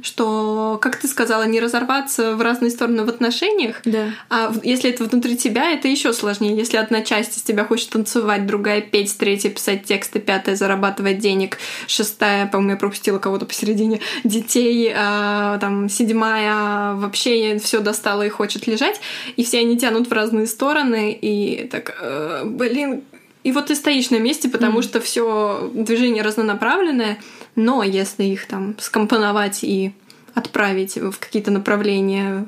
что, 0.03 0.79
как 0.81 0.97
ты 0.97 1.09
сказала, 1.09 1.45
не 1.45 1.61
разорваться 1.61 2.37
в 2.37 2.41
разные 2.43 2.71
стороны 2.71 3.05
в 3.05 3.09
отношениях, 3.09 3.81
Да. 3.85 4.07
а 4.29 4.53
если 4.63 4.91
это 4.91 5.05
внутри 5.05 5.37
тебя, 5.37 5.71
это 5.73 5.89
еще 5.89 6.13
сложнее. 6.13 6.57
Если 6.57 6.77
одна 6.77 7.03
часть 7.03 7.37
из 7.37 7.43
тебя 7.43 7.65
хочет 7.65 7.91
танцевать, 7.91 8.47
другая 8.47 8.81
петь, 8.81 9.17
третья 9.19 9.51
писать 9.51 9.85
тексты, 9.85 10.21
пятая 10.21 10.57
зарабатывать 10.57 11.19
денег, 11.19 11.59
шестая, 11.87 12.47
по-моему, 12.47 12.73
я 12.73 12.77
пропустила 12.77 13.19
кого-то 13.19 13.47
посередине, 13.47 14.01
детей, 14.25 14.93
а, 14.97 15.59
там, 15.59 15.89
седьмая 15.89 16.95
вообще 16.95 17.59
все 17.59 17.81
достала 17.81 18.23
и 18.25 18.29
хочет 18.29 18.67
лежать, 18.67 19.01
и 19.37 19.45
все 19.45 19.59
они 19.61 19.77
тянут 19.79 20.09
в 20.09 20.13
разные 20.13 20.47
стороны, 20.47 21.13
и 21.13 21.69
так, 21.71 21.97
э, 22.01 22.43
блин, 22.45 23.03
и 23.43 23.53
вот 23.53 23.67
ты 23.67 23.75
стоишь 23.75 24.11
на 24.11 24.17
месте, 24.19 24.49
потому 24.49 24.83
что 24.83 25.01
все 25.01 25.71
движение 25.73 26.23
разнонаправленное, 26.23 27.19
но 27.61 27.83
если 27.83 28.25
их 28.25 28.47
там 28.47 28.77
скомпоновать 28.79 29.63
и 29.63 29.93
отправить 30.35 30.97
в 30.97 31.13
какие-то 31.19 31.51
направления, 31.51 32.47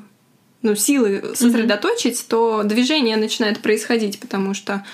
ну, 0.61 0.75
силы 0.75 1.33
сосредоточить, 1.35 2.25
то 2.27 2.63
движение 2.63 3.17
начинает 3.17 3.61
происходить, 3.61 4.19
потому 4.19 4.53
что 4.53 4.85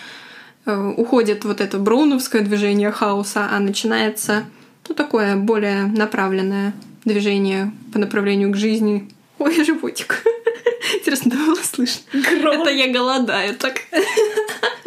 э, 0.65 0.93
уходит 0.97 1.45
вот 1.45 1.62
это 1.62 1.77
броуновское 1.77 2.41
движение 2.41 2.91
хаоса, 2.91 3.47
а 3.51 3.60
начинается 3.60 4.45
ну, 4.88 4.95
такое 4.95 5.36
более 5.36 5.86
направленное 5.86 6.73
движение 7.05 7.71
по 7.93 7.99
направлению 7.99 8.51
к 8.51 8.58
жизни. 8.58 9.10
Ой, 9.39 9.63
животик. 9.63 10.23
Интересно, 10.95 11.32
да 11.32 11.38
было 11.38 11.55
слышно? 11.63 12.01
Это 12.12 12.69
я 12.69 12.91
голодаю 12.91 13.55
так. 13.55 13.82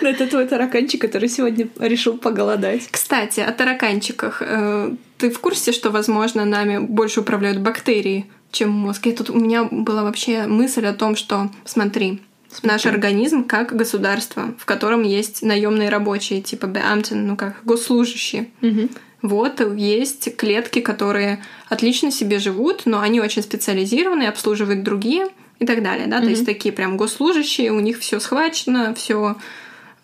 Это 0.00 0.26
твой 0.26 0.46
тараканчик, 0.46 1.00
который 1.00 1.28
сегодня 1.28 1.68
решил 1.78 2.16
поголодать. 2.16 2.88
Кстати, 2.90 3.40
о 3.40 3.52
тараканчиках. 3.52 4.42
Э, 4.44 4.94
Ты 5.18 5.30
в 5.30 5.38
курсе, 5.40 5.72
что, 5.72 5.90
возможно, 5.90 6.44
нами 6.44 6.78
больше 6.78 7.20
управляют 7.20 7.58
бактерии, 7.60 8.26
чем 8.50 8.70
мозг? 8.70 9.06
И 9.06 9.12
тут 9.12 9.30
у 9.30 9.38
меня 9.38 9.64
была 9.64 10.02
вообще 10.02 10.46
мысль 10.46 10.86
о 10.86 10.94
том, 10.94 11.16
что, 11.16 11.50
смотри, 11.64 12.20
наш 12.62 12.86
организм 12.86 13.44
как 13.44 13.76
государство, 13.76 14.54
в 14.58 14.64
котором 14.64 15.02
есть 15.02 15.42
наемные 15.42 15.88
рабочие, 15.88 16.40
типа 16.40 16.66
Beamten, 16.66 17.16
ну 17.16 17.36
как 17.36 17.56
госслужащие. 17.64 18.48
Вот 19.22 19.60
есть 19.76 20.34
клетки, 20.36 20.80
которые 20.80 21.42
отлично 21.68 22.10
себе 22.10 22.38
живут, 22.38 22.86
но 22.86 23.00
они 23.00 23.20
очень 23.20 23.42
специализированы, 23.42 24.24
обслуживают 24.24 24.82
другие 24.82 25.28
и 25.58 25.66
так 25.66 25.82
далее, 25.82 26.06
да, 26.06 26.20
то 26.20 26.26
есть 26.30 26.46
такие 26.46 26.72
прям 26.72 26.96
госслужащие, 26.96 27.70
у 27.70 27.80
них 27.80 27.98
все 27.98 28.18
схвачено, 28.18 28.94
все, 28.94 29.36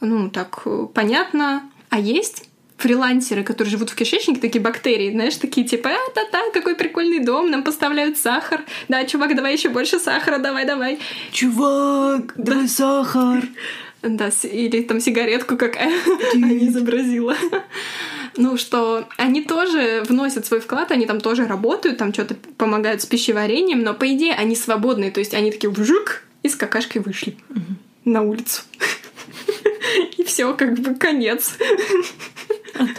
ну 0.01 0.31
так 0.31 0.63
э, 0.65 0.87
понятно. 0.93 1.63
А 1.91 1.99
есть 1.99 2.49
фрилансеры, 2.77 3.43
которые 3.43 3.71
живут 3.71 3.91
в 3.91 3.95
кишечнике, 3.95 4.41
такие 4.41 4.63
бактерии, 4.63 5.11
знаешь, 5.11 5.37
такие 5.37 5.67
типа, 5.67 5.91
а, 5.91 6.11
та-та, 6.15 6.51
какой 6.53 6.75
прикольный 6.75 7.21
дом, 7.21 7.51
нам 7.51 7.63
поставляют 7.63 8.19
сахар. 8.19 8.65
Да, 8.89 9.05
чувак, 9.05 9.35
давай 9.35 9.55
еще 9.55 9.71
больше 9.71 9.99
сахара, 9.99 10.39
давай, 10.39 10.67
давай. 10.67 10.99
Чувак, 11.33 12.35
дай 12.37 12.69
сахар. 12.69 13.45
Да, 14.03 14.31
или 14.43 14.83
там 14.83 15.01
сигаретку 15.01 15.57
какая 15.57 15.93
они 16.35 16.69
изобразила. 16.69 17.35
Ну, 18.37 18.59
что 18.59 19.09
они 19.17 19.43
тоже 19.43 20.05
вносят 20.07 20.45
свой 20.45 20.61
вклад, 20.61 20.91
они 20.93 21.07
там 21.07 21.21
тоже 21.21 21.47
работают, 21.47 21.99
там 21.99 22.13
что-то 22.13 22.37
помогают 22.59 23.01
с 23.01 23.07
пищеварением, 23.07 23.83
но 23.83 23.95
по 23.95 24.13
идее 24.13 24.35
они 24.35 24.55
свободные, 24.55 25.11
то 25.11 25.21
есть 25.21 25.33
они 25.33 25.51
такие 25.51 25.71
вжук 25.71 26.23
и 26.43 26.49
с 26.49 26.55
какашкой 26.55 27.01
вышли 27.01 27.37
на 28.05 28.23
улицу. 28.23 28.63
И 30.17 30.25
все, 30.25 30.55
как 30.55 30.79
бы 30.79 30.95
конец. 30.95 31.57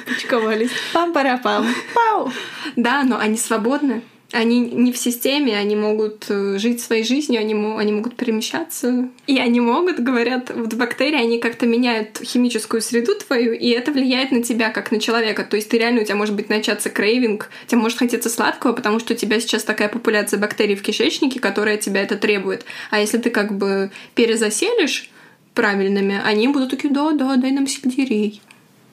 Почковались. 0.06 0.72
Пам-пара-пам. 0.94 1.68
Пау. 1.94 2.32
Да, 2.76 3.04
но 3.04 3.18
они 3.18 3.38
свободны. 3.38 4.02
Они 4.34 4.60
не 4.60 4.92
в 4.92 4.98
системе, 4.98 5.58
они 5.58 5.78
могут 5.78 6.26
э, 6.28 6.58
жить 6.58 6.82
своей 6.82 7.06
жизнью, 7.06 7.40
они, 7.40 7.54
они 7.54 7.94
могут 7.94 8.18
перемещаться. 8.18 9.08
И 9.26 9.40
они 9.40 9.62
могут, 9.62 10.00
говорят, 10.00 10.52
вот 10.54 10.74
бактерии, 10.74 11.18
они 11.18 11.40
как-то 11.40 11.66
меняют 11.66 12.20
химическую 12.22 12.82
среду 12.82 13.16
твою, 13.16 13.54
и 13.54 13.70
это 13.70 13.94
влияет 13.94 14.32
на 14.32 14.44
тебя, 14.44 14.70
как 14.70 14.92
на 14.92 15.00
человека. 15.00 15.46
То 15.46 15.56
есть 15.56 15.70
ты 15.70 15.78
реально, 15.78 16.02
у 16.02 16.04
тебя 16.04 16.16
может 16.16 16.36
быть 16.36 16.50
начаться 16.50 16.90
крейвинг, 16.90 17.50
тебе 17.68 17.80
может 17.80 18.00
хотеться 18.00 18.30
сладкого, 18.30 18.74
потому 18.74 19.00
что 19.00 19.14
у 19.14 19.18
тебя 19.18 19.40
сейчас 19.40 19.64
такая 19.64 19.88
популяция 19.88 20.40
бактерий 20.40 20.76
в 20.76 20.82
кишечнике, 20.82 21.40
которая 21.40 21.76
от 21.76 21.82
тебя 21.82 22.02
это 22.02 22.18
требует. 22.18 22.66
А 22.92 23.00
если 23.00 23.20
ты 23.20 23.30
как 23.30 23.58
бы 23.58 23.92
перезаселишь 24.14 25.10
правильными, 25.58 26.22
они 26.24 26.48
будут 26.48 26.70
такие, 26.70 26.94
да-да, 26.94 27.36
дай 27.36 27.52
нам 27.52 27.66
сельдерей. 27.66 28.42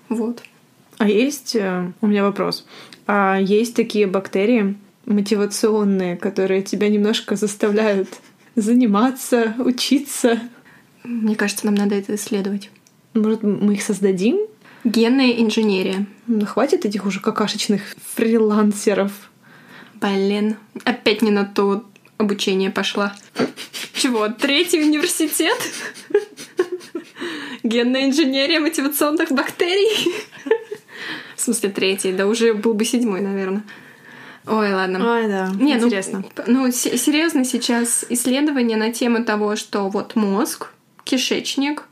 Вот. 0.09 0.42
А 0.96 1.07
есть... 1.07 1.55
э, 1.55 1.92
У 2.00 2.07
меня 2.07 2.24
вопрос. 2.24 2.64
А 3.07 3.38
есть 3.38 3.77
такие 3.77 4.07
бактерии 4.07 4.74
мотивационные, 5.05 6.16
которые 6.16 6.62
тебя 6.62 6.88
немножко 6.88 7.37
заставляют 7.37 8.09
заниматься, 8.57 9.55
учиться? 9.59 10.40
Мне 11.03 11.37
кажется, 11.37 11.66
нам 11.66 11.74
надо 11.74 11.96
это 11.96 12.14
исследовать. 12.14 12.70
Может, 13.12 13.42
мы 13.42 13.74
их 13.74 13.83
создадим? 13.83 14.38
Генная 14.85 15.33
инженерия. 15.33 16.07
Ну, 16.27 16.46
хватит 16.46 16.87
этих 16.87 17.05
уже 17.05 17.20
какашечных 17.20 17.83
фрилансеров. 18.14 19.12
Блин, 20.00 20.57
опять 20.85 21.20
не 21.20 21.31
на 21.31 21.44
то 21.44 21.85
обучение 22.16 22.70
пошла. 22.70 23.14
Чего, 23.92 24.29
третий 24.29 24.81
университет? 24.81 25.59
Генная 27.64 28.05
инженерия 28.07 28.61
мотивационных 28.61 29.33
бактерий? 29.33 30.12
В 31.35 31.40
смысле 31.40 31.70
третий? 31.70 32.12
Да 32.12 32.27
уже 32.27 32.55
был 32.55 32.74
бы 32.74 32.85
седьмой, 32.85 33.20
наверное. 33.20 33.64
Ой, 34.46 34.72
ладно. 34.72 35.14
Ой, 35.14 35.27
да, 35.27 35.50
Не, 35.59 35.74
ну, 35.77 35.87
интересно. 35.87 36.24
Ну, 36.46 36.70
се- 36.70 36.96
серьезно 36.98 37.44
сейчас 37.44 38.05
исследования 38.11 38.77
на 38.77 38.92
тему 38.92 39.24
того, 39.24 39.57
что 39.57 39.88
вот 39.88 40.14
мозг, 40.16 40.68
кишечник, 41.05 41.85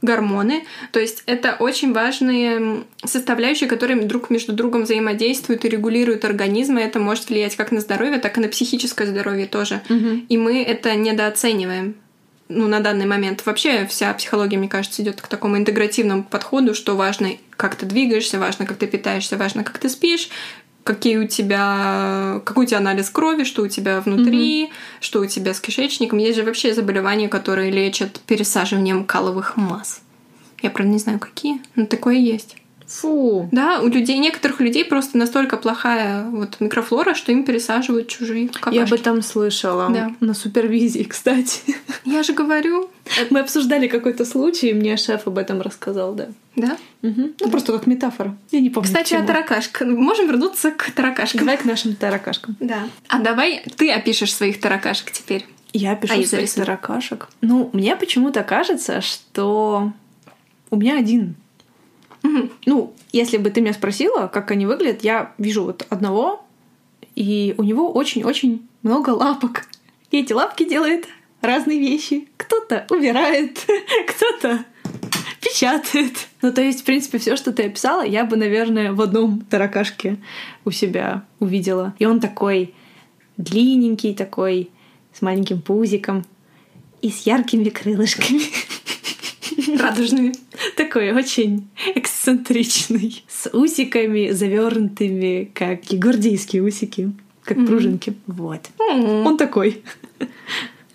гормоны. 0.00 0.64
То 0.90 0.98
есть 0.98 1.22
это 1.26 1.54
очень 1.58 1.92
важные 1.92 2.84
составляющие, 3.04 3.68
которые 3.68 4.00
друг 4.02 4.30
между 4.30 4.52
другом 4.54 4.82
взаимодействуют 4.84 5.64
и 5.64 5.68
регулируют 5.68 6.24
организм, 6.24 6.78
и 6.78 6.82
это 6.82 6.98
может 6.98 7.28
влиять 7.28 7.54
как 7.56 7.70
на 7.70 7.80
здоровье, 7.80 8.18
так 8.18 8.36
и 8.38 8.40
на 8.40 8.48
психическое 8.48 9.06
здоровье 9.06 9.46
тоже. 9.46 9.82
И 10.28 10.36
мы 10.38 10.62
это 10.62 10.94
недооцениваем. 10.96 11.94
Ну, 12.54 12.68
на 12.68 12.80
данный 12.80 13.06
момент. 13.06 13.44
Вообще 13.46 13.86
вся 13.86 14.12
психология, 14.12 14.58
мне 14.58 14.68
кажется, 14.68 15.02
идет 15.02 15.20
к 15.20 15.28
такому 15.28 15.56
интегративному 15.56 16.22
подходу, 16.22 16.74
что 16.74 16.96
важно, 16.96 17.30
как 17.56 17.76
ты 17.76 17.86
двигаешься, 17.86 18.38
важно, 18.38 18.66
как 18.66 18.76
ты 18.76 18.86
питаешься, 18.86 19.36
важно, 19.36 19.64
как 19.64 19.78
ты 19.78 19.88
спишь, 19.88 20.28
какие 20.84 21.16
у 21.16 21.26
тебя, 21.26 22.40
какой 22.44 22.64
у 22.64 22.68
тебя 22.68 22.78
анализ 22.78 23.08
крови, 23.10 23.44
что 23.44 23.62
у 23.62 23.68
тебя 23.68 24.00
внутри, 24.00 24.70
что 25.00 25.20
у 25.20 25.26
тебя 25.26 25.54
с 25.54 25.60
кишечником. 25.60 26.18
Есть 26.18 26.36
же 26.36 26.44
вообще 26.44 26.74
заболевания, 26.74 27.28
которые 27.28 27.70
лечат 27.70 28.20
пересаживанием 28.20 29.04
каловых 29.04 29.56
масс. 29.56 30.02
Я, 30.60 30.70
правда, 30.70 30.92
не 30.92 30.98
знаю, 30.98 31.18
какие, 31.18 31.60
но 31.74 31.86
такое 31.86 32.16
есть. 32.16 32.56
Фу. 33.00 33.48
Да, 33.52 33.80
у 33.80 33.88
людей, 33.88 34.18
некоторых 34.18 34.60
людей 34.60 34.84
просто 34.84 35.16
настолько 35.16 35.56
плохая 35.56 36.24
вот 36.24 36.60
микрофлора, 36.60 37.14
что 37.14 37.32
им 37.32 37.44
пересаживают 37.44 38.08
чужие 38.08 38.48
какашки. 38.48 38.76
Я 38.76 38.84
об 38.84 38.92
этом 38.92 39.22
слышала. 39.22 39.88
Да. 39.90 40.12
На 40.20 40.34
супервизии, 40.34 41.04
кстати. 41.04 41.60
Я 42.04 42.22
же 42.22 42.34
говорю, 42.34 42.90
Мы 43.30 43.40
обсуждали 43.40 43.88
какой-то 43.88 44.24
случай, 44.24 44.70
и 44.70 44.74
мне 44.74 44.96
шеф 44.96 45.26
об 45.26 45.38
этом 45.38 45.60
рассказал, 45.60 46.14
да. 46.14 46.28
да. 46.54 46.76
Мгм. 47.02 47.34
Ну, 47.40 47.50
просто 47.50 47.72
как 47.72 47.86
метафора. 47.86 48.36
Я 48.50 48.60
не 48.60 48.70
помню. 48.70 48.86
Кстати, 48.88 49.14
о 49.14 49.22
таракашках. 49.22 49.88
Можем 49.88 50.26
вернуться 50.26 50.70
к 50.70 50.90
таракашкам. 50.90 51.40
Давай 51.40 51.56
к 51.56 51.64
нашим 51.64 51.96
таракашкам. 51.96 52.56
Да. 52.60 52.88
А 53.08 53.20
давай 53.20 53.64
ты 53.76 53.90
опишешь 53.90 54.34
своих 54.34 54.60
таракашек 54.60 55.10
теперь. 55.10 55.46
Я 55.72 55.96
пишу 55.96 56.20
А 56.20 56.24
своих 56.24 56.52
таракашек. 56.52 57.28
Ну, 57.40 57.70
мне 57.72 57.96
почему-то 57.96 58.42
кажется, 58.42 59.00
что 59.00 59.92
у 60.70 60.76
меня 60.76 60.98
один. 60.98 61.36
Мгм. 62.22 62.50
Ну, 62.66 62.94
если 63.12 63.36
бы 63.36 63.50
ты 63.50 63.60
меня 63.60 63.72
спросила, 63.72 64.28
как 64.28 64.50
они 64.50 64.66
выглядят, 64.66 65.02
я 65.02 65.32
вижу 65.38 65.64
вот 65.64 65.86
одного, 65.90 66.44
и 67.14 67.54
у 67.58 67.62
него 67.62 67.90
очень-очень 67.92 68.66
много 68.82 69.10
лапок. 69.10 69.66
И 70.10 70.20
эти 70.20 70.32
лапки 70.32 70.68
делают 70.68 71.06
разные 71.40 71.78
вещи. 71.78 72.28
Кто-то 72.36 72.86
убирает, 72.90 73.58
кто-то 74.08 74.64
печатает. 75.40 76.28
Ну, 76.40 76.52
то 76.52 76.62
есть, 76.62 76.82
в 76.82 76.84
принципе, 76.84 77.18
все, 77.18 77.36
что 77.36 77.52
ты 77.52 77.64
описала, 77.64 78.02
я 78.02 78.24
бы, 78.24 78.36
наверное, 78.36 78.92
в 78.92 79.00
одном 79.00 79.40
таракашке 79.40 80.18
у 80.64 80.70
себя 80.70 81.24
увидела. 81.40 81.94
И 81.98 82.06
он 82.06 82.20
такой 82.20 82.74
длинненький, 83.36 84.14
такой, 84.14 84.70
с 85.12 85.20
маленьким 85.22 85.60
пузиком 85.60 86.24
и 87.00 87.10
с 87.10 87.26
яркими 87.26 87.68
крылышками. 87.68 88.40
Радужными. 89.78 90.32
Такой 90.76 91.12
очень 91.12 91.68
эксцентричный. 91.94 93.24
С 93.28 93.48
усиками 93.50 94.30
завернутыми, 94.30 95.50
как 95.54 95.80
гвардейские 95.90 96.62
усики, 96.62 97.12
как 97.44 97.56
Мгм. 97.58 97.66
пружинки. 97.66 98.14
Вот. 98.26 98.60
М. 98.90 99.26
Он 99.26 99.36
такой. 99.36 99.82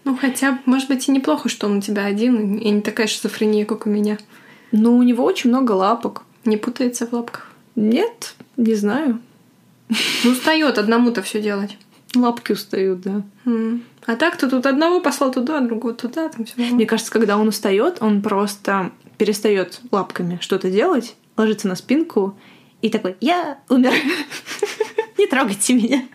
Ну, 0.04 0.16
хотя, 0.16 0.60
может 0.66 0.88
быть, 0.88 1.08
и 1.08 1.12
неплохо, 1.12 1.50
что 1.50 1.68
он 1.68 1.78
у 1.78 1.82
тебя 1.82 2.06
один, 2.06 2.56
и 2.58 2.70
не 2.70 2.82
такая 2.82 3.08
шизофрения, 3.08 3.66
как 3.66 3.86
у 3.86 3.90
меня. 3.90 4.18
Но 4.72 4.96
у 4.96 5.04
него 5.04 5.24
очень 5.26 5.50
много 5.50 5.74
лапок. 5.74 6.24
Не 6.46 6.56
путается 6.58 7.06
в 7.06 7.14
лапках. 7.14 7.52
Нет, 7.76 8.36
не 8.56 8.74
знаю. 8.76 9.20
Ну, 10.24 10.32
устает 10.32 10.78
одному-то 10.78 11.22
все 11.24 11.42
делать. 11.42 11.78
Лапки 12.16 12.54
устают, 12.54 13.02
да. 13.02 13.22
А 14.06 14.16
так 14.16 14.38
ты 14.38 14.48
тут 14.50 14.66
одного 14.66 15.02
послал 15.02 15.32
туда, 15.34 15.60
другого 15.60 15.94
туда, 15.94 16.30
там 16.30 16.46
все. 16.46 16.56
Мне 16.58 16.86
кажется, 16.86 17.12
когда 17.12 17.38
он 17.38 17.50
устает, 17.50 17.98
он 18.00 18.22
просто 18.22 18.92
перестает 19.18 19.82
лапками 19.92 20.38
что-то 20.42 20.70
делать, 20.70 21.16
ложится 21.36 21.68
на 21.68 21.76
спинку 21.76 22.38
и 22.82 22.90
такой, 22.90 23.16
я 23.22 23.60
умер. 23.70 23.94
Не 25.18 25.28
трогайте 25.28 25.74
меня. 25.74 26.06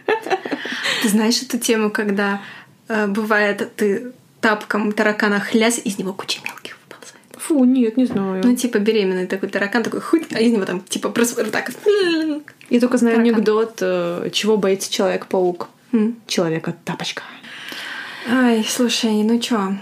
Ты 1.02 1.08
знаешь 1.08 1.42
эту 1.42 1.58
тему, 1.58 1.90
когда 1.90 2.40
э, 2.88 3.08
бывает, 3.08 3.74
ты 3.76 4.12
тапком 4.40 4.92
таракана 4.92 5.40
хлясь, 5.40 5.80
из 5.84 5.98
него 5.98 6.12
куча 6.12 6.40
мелких 6.44 6.78
выползает. 6.84 7.24
Фу, 7.36 7.64
нет, 7.64 7.96
не 7.96 8.04
знаю. 8.04 8.40
Ну, 8.44 8.54
типа 8.54 8.78
беременный 8.78 9.26
такой 9.26 9.48
таракан, 9.48 9.82
такой 9.82 10.00
хуй, 10.00 10.24
а 10.32 10.40
из 10.40 10.52
него 10.52 10.64
там 10.64 10.80
типа 10.80 11.08
просто 11.08 11.44
так. 11.50 11.72
Я 12.70 12.80
только 12.80 12.98
знаю 12.98 13.16
таракан. 13.16 13.34
анекдот, 13.34 13.78
э, 13.80 14.30
чего 14.32 14.56
боится 14.56 14.90
Человек-паук. 14.90 15.68
Человека-тапочка. 16.26 17.22
Ай, 18.30 18.64
слушай, 18.66 19.22
ну 19.24 19.38
чё, 19.40 19.76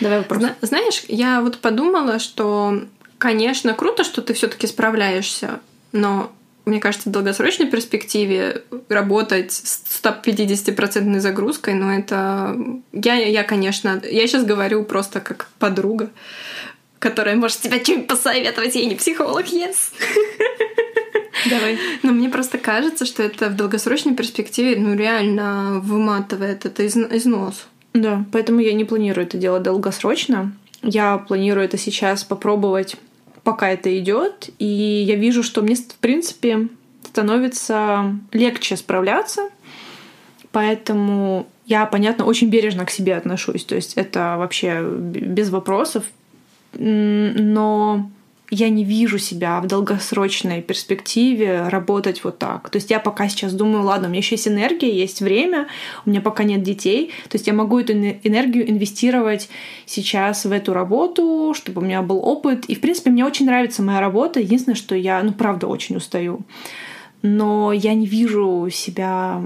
Давай 0.00 0.18
вопрос. 0.18 0.40
Зна- 0.40 0.56
знаешь, 0.62 1.04
я 1.08 1.40
вот 1.40 1.58
подумала, 1.58 2.18
что, 2.18 2.82
конечно, 3.18 3.74
круто, 3.74 4.04
что 4.04 4.22
ты 4.22 4.34
все-таки 4.34 4.66
справляешься, 4.66 5.60
но 5.92 6.30
мне 6.64 6.80
кажется, 6.80 7.08
в 7.08 7.12
долгосрочной 7.12 7.66
перспективе 7.66 8.64
работать 8.88 9.52
с 9.52 9.82
150% 10.02 11.20
загрузкой, 11.20 11.74
ну 11.74 11.90
это... 11.90 12.56
Я, 12.92 13.14
я, 13.14 13.44
конечно, 13.44 14.02
я 14.04 14.26
сейчас 14.26 14.44
говорю 14.44 14.82
просто 14.84 15.20
как 15.20 15.48
подруга, 15.60 16.10
которая 16.98 17.36
может 17.36 17.60
тебе 17.60 17.80
что-нибудь 17.82 18.08
посоветовать, 18.08 18.74
я 18.74 18.84
не 18.84 18.96
психолог, 18.96 19.46
yes. 19.46 19.92
Давай. 21.48 21.78
Но 22.02 22.12
мне 22.12 22.28
просто 22.28 22.58
кажется, 22.58 23.06
что 23.06 23.22
это 23.22 23.48
в 23.48 23.54
долгосрочной 23.56 24.14
перспективе, 24.14 24.74
ну, 24.76 24.96
реально 24.96 25.80
выматывает 25.80 26.64
это 26.66 26.82
из- 26.82 26.96
износ. 26.96 27.66
Да, 27.96 28.26
поэтому 28.30 28.60
я 28.60 28.74
не 28.74 28.84
планирую 28.84 29.26
это 29.26 29.38
делать 29.38 29.62
долгосрочно. 29.62 30.52
Я 30.82 31.16
планирую 31.16 31.64
это 31.64 31.78
сейчас 31.78 32.24
попробовать, 32.24 32.96
пока 33.42 33.70
это 33.70 33.98
идет. 33.98 34.50
И 34.58 34.66
я 34.66 35.16
вижу, 35.16 35.42
что 35.42 35.62
мне, 35.62 35.74
в 35.76 35.94
принципе, 35.94 36.68
становится 37.04 38.14
легче 38.32 38.76
справляться. 38.76 39.48
Поэтому 40.52 41.46
я, 41.64 41.86
понятно, 41.86 42.26
очень 42.26 42.50
бережно 42.50 42.84
к 42.84 42.90
себе 42.90 43.16
отношусь. 43.16 43.64
То 43.64 43.74
есть 43.74 43.94
это 43.94 44.36
вообще 44.36 44.86
без 44.86 45.48
вопросов. 45.48 46.04
Но 46.74 48.10
я 48.50 48.68
не 48.68 48.84
вижу 48.84 49.18
себя 49.18 49.60
в 49.60 49.66
долгосрочной 49.66 50.62
перспективе 50.62 51.68
работать 51.68 52.22
вот 52.22 52.38
так. 52.38 52.70
То 52.70 52.76
есть 52.76 52.90
я 52.90 53.00
пока 53.00 53.28
сейчас 53.28 53.52
думаю, 53.52 53.84
ладно, 53.84 54.06
у 54.06 54.10
меня 54.10 54.20
еще 54.20 54.36
есть 54.36 54.46
энергия, 54.46 54.96
есть 54.96 55.20
время, 55.20 55.66
у 56.04 56.10
меня 56.10 56.20
пока 56.20 56.44
нет 56.44 56.62
детей. 56.62 57.10
То 57.28 57.36
есть 57.36 57.46
я 57.46 57.52
могу 57.52 57.78
эту 57.80 57.92
эне- 57.94 58.20
энергию 58.22 58.70
инвестировать 58.70 59.48
сейчас 59.84 60.44
в 60.44 60.52
эту 60.52 60.72
работу, 60.72 61.54
чтобы 61.56 61.82
у 61.82 61.84
меня 61.84 62.02
был 62.02 62.18
опыт. 62.18 62.66
И, 62.66 62.74
в 62.74 62.80
принципе, 62.80 63.10
мне 63.10 63.24
очень 63.24 63.46
нравится 63.46 63.82
моя 63.82 64.00
работа. 64.00 64.38
Единственное, 64.38 64.76
что 64.76 64.94
я, 64.94 65.22
ну, 65.22 65.32
правда, 65.32 65.66
очень 65.66 65.96
устаю. 65.96 66.40
Но 67.22 67.72
я 67.72 67.94
не 67.94 68.06
вижу 68.06 68.68
себя 68.70 69.42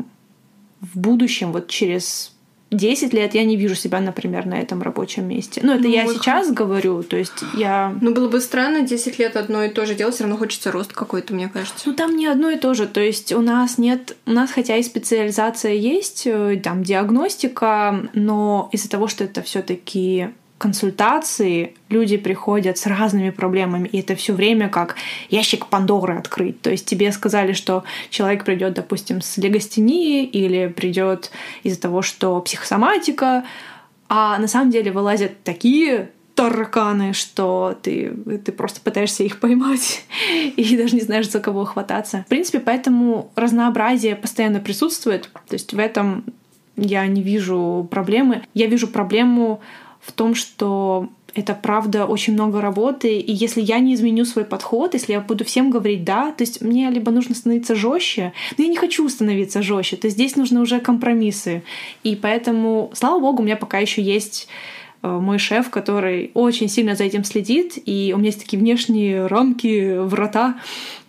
в 0.81 0.99
будущем, 0.99 1.53
вот 1.53 1.69
через 1.69 2.35
10 2.71 3.13
лет 3.13 3.35
я 3.35 3.45
не 3.45 3.57
вижу 3.57 3.75
себя, 3.75 4.01
например, 4.01 4.47
на 4.47 4.55
этом 4.55 4.83
рабочем 4.83 5.27
месте. 5.27 5.61
Ну, 5.65 5.75
это 5.75 5.83
Ну, 5.83 5.89
я 5.89 6.07
сейчас 6.07 6.53
говорю, 6.53 7.03
то 7.03 7.17
есть 7.17 7.43
я... 7.55 7.97
Ну, 8.01 8.13
было 8.15 8.29
бы 8.29 8.41
странно 8.41 8.83
10 8.83 9.19
лет 9.19 9.37
одно 9.37 9.65
и 9.65 9.69
то 9.69 9.87
же 9.87 9.95
делать, 9.95 10.15
все 10.15 10.25
равно 10.25 10.39
хочется 10.39 10.71
рост 10.71 10.93
какой-то, 10.93 11.35
мне 11.35 11.49
кажется. 11.49 11.83
Ну, 11.85 11.95
там 11.95 12.17
не 12.17 12.27
одно 12.27 12.51
и 12.51 12.57
то 12.57 12.75
же. 12.75 12.87
То 12.87 13.01
есть 13.01 13.33
у 13.33 13.41
нас 13.41 13.79
нет... 13.79 14.17
У 14.27 14.33
нас 14.33 14.53
хотя 14.53 14.77
и 14.77 14.83
специализация 14.83 15.73
есть, 15.73 16.23
э, 16.27 16.61
там 16.63 16.85
диагностика, 16.85 18.09
но 18.15 18.69
из-за 18.73 18.89
того, 18.89 19.09
что 19.09 19.25
это 19.25 19.43
все 19.43 19.63
таки 19.63 20.29
консультации, 20.61 21.75
люди 21.89 22.19
приходят 22.19 22.77
с 22.77 22.85
разными 22.85 23.31
проблемами, 23.31 23.89
и 23.89 24.01
это 24.01 24.15
все 24.15 24.35
время 24.35 24.69
как 24.69 24.95
ящик 25.31 25.69
Пандоры 25.69 26.19
открыть. 26.19 26.61
То 26.61 26.71
есть 26.71 26.85
тебе 26.85 27.11
сказали, 27.13 27.55
что 27.55 27.83
человек 28.11 28.45
придет, 28.45 28.75
допустим, 28.75 29.23
с 29.23 29.39
легостенией 29.39 30.27
или 30.27 30.69
придет 30.69 31.31
из-за 31.63 31.81
того, 31.81 32.03
что 32.03 32.39
психосоматика, 32.43 33.45
а 34.11 34.39
на 34.39 34.49
самом 34.49 34.71
деле 34.71 34.93
вылазят 34.93 35.43
такие 35.45 36.11
тараканы, 36.35 37.15
что 37.15 37.79
ты, 37.81 38.13
ты 38.45 38.53
просто 38.53 38.83
пытаешься 38.83 39.25
их 39.25 39.41
поймать 39.41 40.05
и 40.57 40.77
даже 40.77 40.95
не 40.95 41.01
знаешь, 41.01 41.31
за 41.31 41.41
кого 41.41 41.65
хвататься. 41.65 42.25
В 42.27 42.29
принципе, 42.29 42.61
поэтому 42.61 43.33
разнообразие 43.35 44.15
постоянно 44.15 44.61
присутствует. 44.61 45.31
То 45.49 45.55
есть 45.55 45.73
в 45.73 45.79
этом 45.79 46.25
я 46.77 47.07
не 47.07 47.23
вижу 47.23 47.89
проблемы. 47.91 48.43
Я 48.53 48.67
вижу 48.67 48.89
проблему 48.89 49.63
в 50.01 50.13
том, 50.13 50.35
что 50.35 51.09
это 51.35 51.55
правда 51.55 52.07
очень 52.07 52.33
много 52.33 52.61
работы, 52.61 53.19
и 53.19 53.33
если 53.33 53.61
я 53.61 53.79
не 53.79 53.95
изменю 53.95 54.25
свой 54.25 54.45
подход, 54.45 54.95
если 54.95 55.13
я 55.13 55.21
буду 55.21 55.45
всем 55.45 55.71
говорить 55.71 56.05
да, 56.05 56.33
то 56.33 56.43
есть 56.43 56.61
мне 56.61 56.91
либо 56.91 57.11
нужно 57.11 57.35
становиться 57.35 57.75
жестче, 57.75 58.33
но 58.57 58.65
я 58.65 58.71
не 58.71 58.77
хочу 58.77 59.09
становиться 59.09 59.63
жестче, 59.63 59.97
то 59.97 60.07
есть 60.07 60.17
здесь 60.17 60.37
нужны 60.37 60.61
уже 60.61 60.81
компромиссы. 60.81 61.63
И 62.03 62.17
поэтому, 62.17 62.91
слава 62.95 63.21
богу, 63.21 63.43
у 63.43 63.45
меня 63.45 63.57
пока 63.57 63.79
еще 63.79 64.03
есть 64.03 64.49
э, 65.03 65.09
мой 65.09 65.39
шеф, 65.39 65.71
который 65.71 66.31
очень 66.35 66.69
сильно 66.69 66.97
за 66.97 67.05
этим 67.05 67.25
следит, 67.25 67.79
и 67.85 68.13
у 68.15 68.19
меня 68.19 68.29
есть 68.29 68.41
такие 68.41 68.59
внешние 68.59 69.27
рамки, 69.27 69.99
врата, 69.99 70.59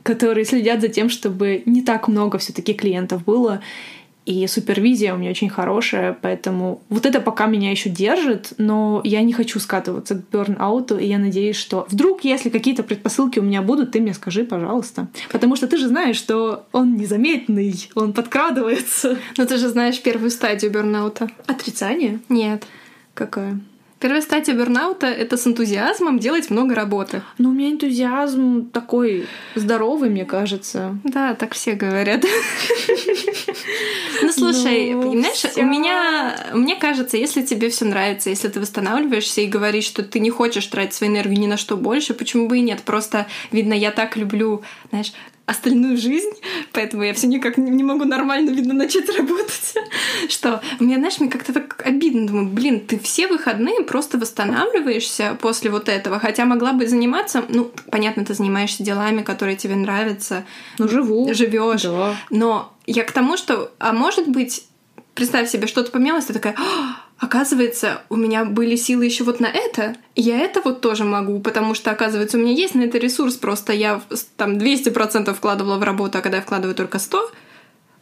которые 0.04 0.46
следят 0.46 0.82
за 0.82 0.88
тем, 0.88 1.10
чтобы 1.10 1.64
не 1.66 1.82
так 1.82 2.08
много 2.08 2.38
все-таки 2.38 2.74
клиентов 2.74 3.24
было. 3.24 3.62
И 4.26 4.46
супервизия 4.46 5.16
у 5.16 5.18
меня 5.18 5.32
очень 5.32 5.50
хорошая, 5.50 6.16
поэтому 6.20 6.84
вот 6.90 7.08
это 7.08 7.20
пока 7.22 7.48
меня 7.48 7.72
еще 7.72 7.90
держит, 7.90 8.54
но 8.60 9.02
я 9.04 9.22
не 9.24 9.34
хочу 9.34 9.60
скатываться 9.60 10.16
к 10.16 10.30
берн-ауту, 10.32 11.00
и 11.00 11.08
я 11.08 11.18
надеюсь, 11.18 11.56
что 11.56 11.88
вдруг, 11.90 12.24
если 12.24 12.50
какие-то 12.50 12.84
предпосылки 12.84 13.40
у 13.40 13.44
меня 13.44 13.64
будут, 13.64 13.92
ты 13.92 14.00
мне 14.00 14.14
скажи, 14.14 14.44
пожалуйста. 14.44 15.08
Потому 15.32 15.56
что 15.56 15.68
ты 15.68 15.78
же 15.78 15.88
знаешь, 15.88 16.18
что 16.18 16.68
он 16.72 16.98
незаметный, 16.98 17.90
он 17.96 18.14
подкрадывается. 18.14 19.18
Но 19.38 19.46
ты 19.46 19.58
же 19.58 19.70
знаешь 19.70 20.02
первую 20.02 20.30
стадию 20.30 20.72
бернаута. 20.72 21.28
Отрицание? 21.48 22.20
Нет. 22.30 22.66
Какая? 23.16 23.60
Первая 24.02 24.22
стадия 24.22 24.56
бурнаута— 24.56 25.06
это 25.08 25.38
с 25.38 25.46
энтузиазмом 25.46 26.18
делать 26.18 26.50
много 26.50 26.74
работы. 26.74 27.22
Но 27.38 27.50
у 27.50 27.54
меня 27.54 27.70
энтузиазм 27.70 28.72
такой 28.72 29.28
здоровый, 29.54 30.10
мне 30.10 30.26
кажется. 30.26 30.98
Да, 31.04 31.36
так 31.36 31.54
все 31.54 31.74
говорят. 31.74 32.26
Ну, 34.24 34.32
слушай, 34.32 34.94
Ну, 34.94 35.04
понимаешь, 35.04 35.46
у 35.56 35.64
меня, 35.64 36.36
мне 36.54 36.76
кажется, 36.76 37.18
если 37.18 37.44
тебе 37.44 37.70
все 37.70 37.86
нравится, 37.86 38.30
если 38.30 38.48
ты 38.48 38.60
восстанавливаешься 38.60 39.42
и 39.42 39.48
говоришь, 39.48 39.86
что 39.86 40.04
ты 40.04 40.20
не 40.20 40.30
хочешь 40.30 40.66
тратить 40.66 40.94
свою 40.94 41.14
энергию 41.14 41.40
ни 41.40 41.48
на 41.48 41.58
что 41.58 41.78
больше, 41.78 42.14
почему 42.14 42.48
бы 42.48 42.58
и 42.58 42.62
нет? 42.62 42.82
Просто, 42.84 43.28
видно, 43.52 43.74
я 43.74 43.92
так 43.92 44.18
люблю, 44.18 44.64
знаешь, 44.90 45.14
остальную 45.52 45.98
жизнь, 45.98 46.32
поэтому 46.74 47.04
я 47.04 47.14
все 47.14 47.28
никак 47.28 47.58
не 47.58 47.84
могу 47.84 48.06
нормально, 48.06 48.50
видно, 48.52 48.74
начать 48.74 49.10
работать. 49.18 49.76
Что 50.30 50.62
мне, 50.80 50.96
знаешь, 50.98 51.20
мне 51.20 51.30
как-то 51.30 51.54
так 51.54 51.82
обидно. 51.86 52.28
Думаю, 52.28 52.48
блин, 52.48 52.80
ты 52.86 52.98
все 53.00 53.28
выходные 53.28 53.82
просто 53.84 54.18
восстанавливаешься 54.18 55.38
после 55.42 55.70
вот 55.72 55.90
этого, 55.90 56.20
хотя 56.20 56.46
могла 56.46 56.74
бы 56.74 56.88
заниматься, 56.88 57.44
ну, 57.50 57.72
понятно, 57.92 58.26
ты 58.26 58.34
занимаешься 58.34 58.84
делами, 58.84 59.22
которые 59.22 59.56
тебе 59.56 59.76
нравятся, 59.76 60.46
Ну, 60.78 60.88
живу. 60.88 61.34
живешь. 61.34 61.84
Да. 61.84 62.16
Но 62.30 62.74
я 62.86 63.04
к 63.04 63.12
тому, 63.12 63.38
что, 63.38 63.72
а 63.80 63.94
может 63.94 64.28
быть, 64.28 64.66
представь 65.14 65.50
себе, 65.50 65.68
что-то 65.68 65.92
поменялось, 65.92 66.26
ты 66.26 66.34
такая, 66.34 66.56
«А, 66.58 66.96
оказывается, 67.22 68.02
у 68.10 68.16
меня 68.18 68.44
были 68.44 68.76
силы 68.76 69.06
еще 69.06 69.24
вот 69.24 69.40
на 69.40 69.46
это, 69.48 69.96
и 70.16 70.22
я 70.22 70.40
это 70.40 70.60
вот 70.66 70.82
тоже 70.82 71.04
могу, 71.06 71.40
потому 71.40 71.76
что, 71.76 71.92
оказывается, 71.92 72.38
у 72.38 72.42
меня 72.42 72.52
есть 72.52 72.76
на 72.76 72.82
это 72.82 72.98
ресурс, 72.98 73.36
просто 73.36 73.72
я 73.74 74.02
там 74.38 74.58
200% 74.58 75.34
вкладывала 75.34 75.78
в 75.78 75.84
работу, 75.84 76.18
а 76.18 76.22
когда 76.22 76.38
я 76.38 76.44
вкладываю 76.44 76.76
только 76.76 77.00
100, 77.00 77.32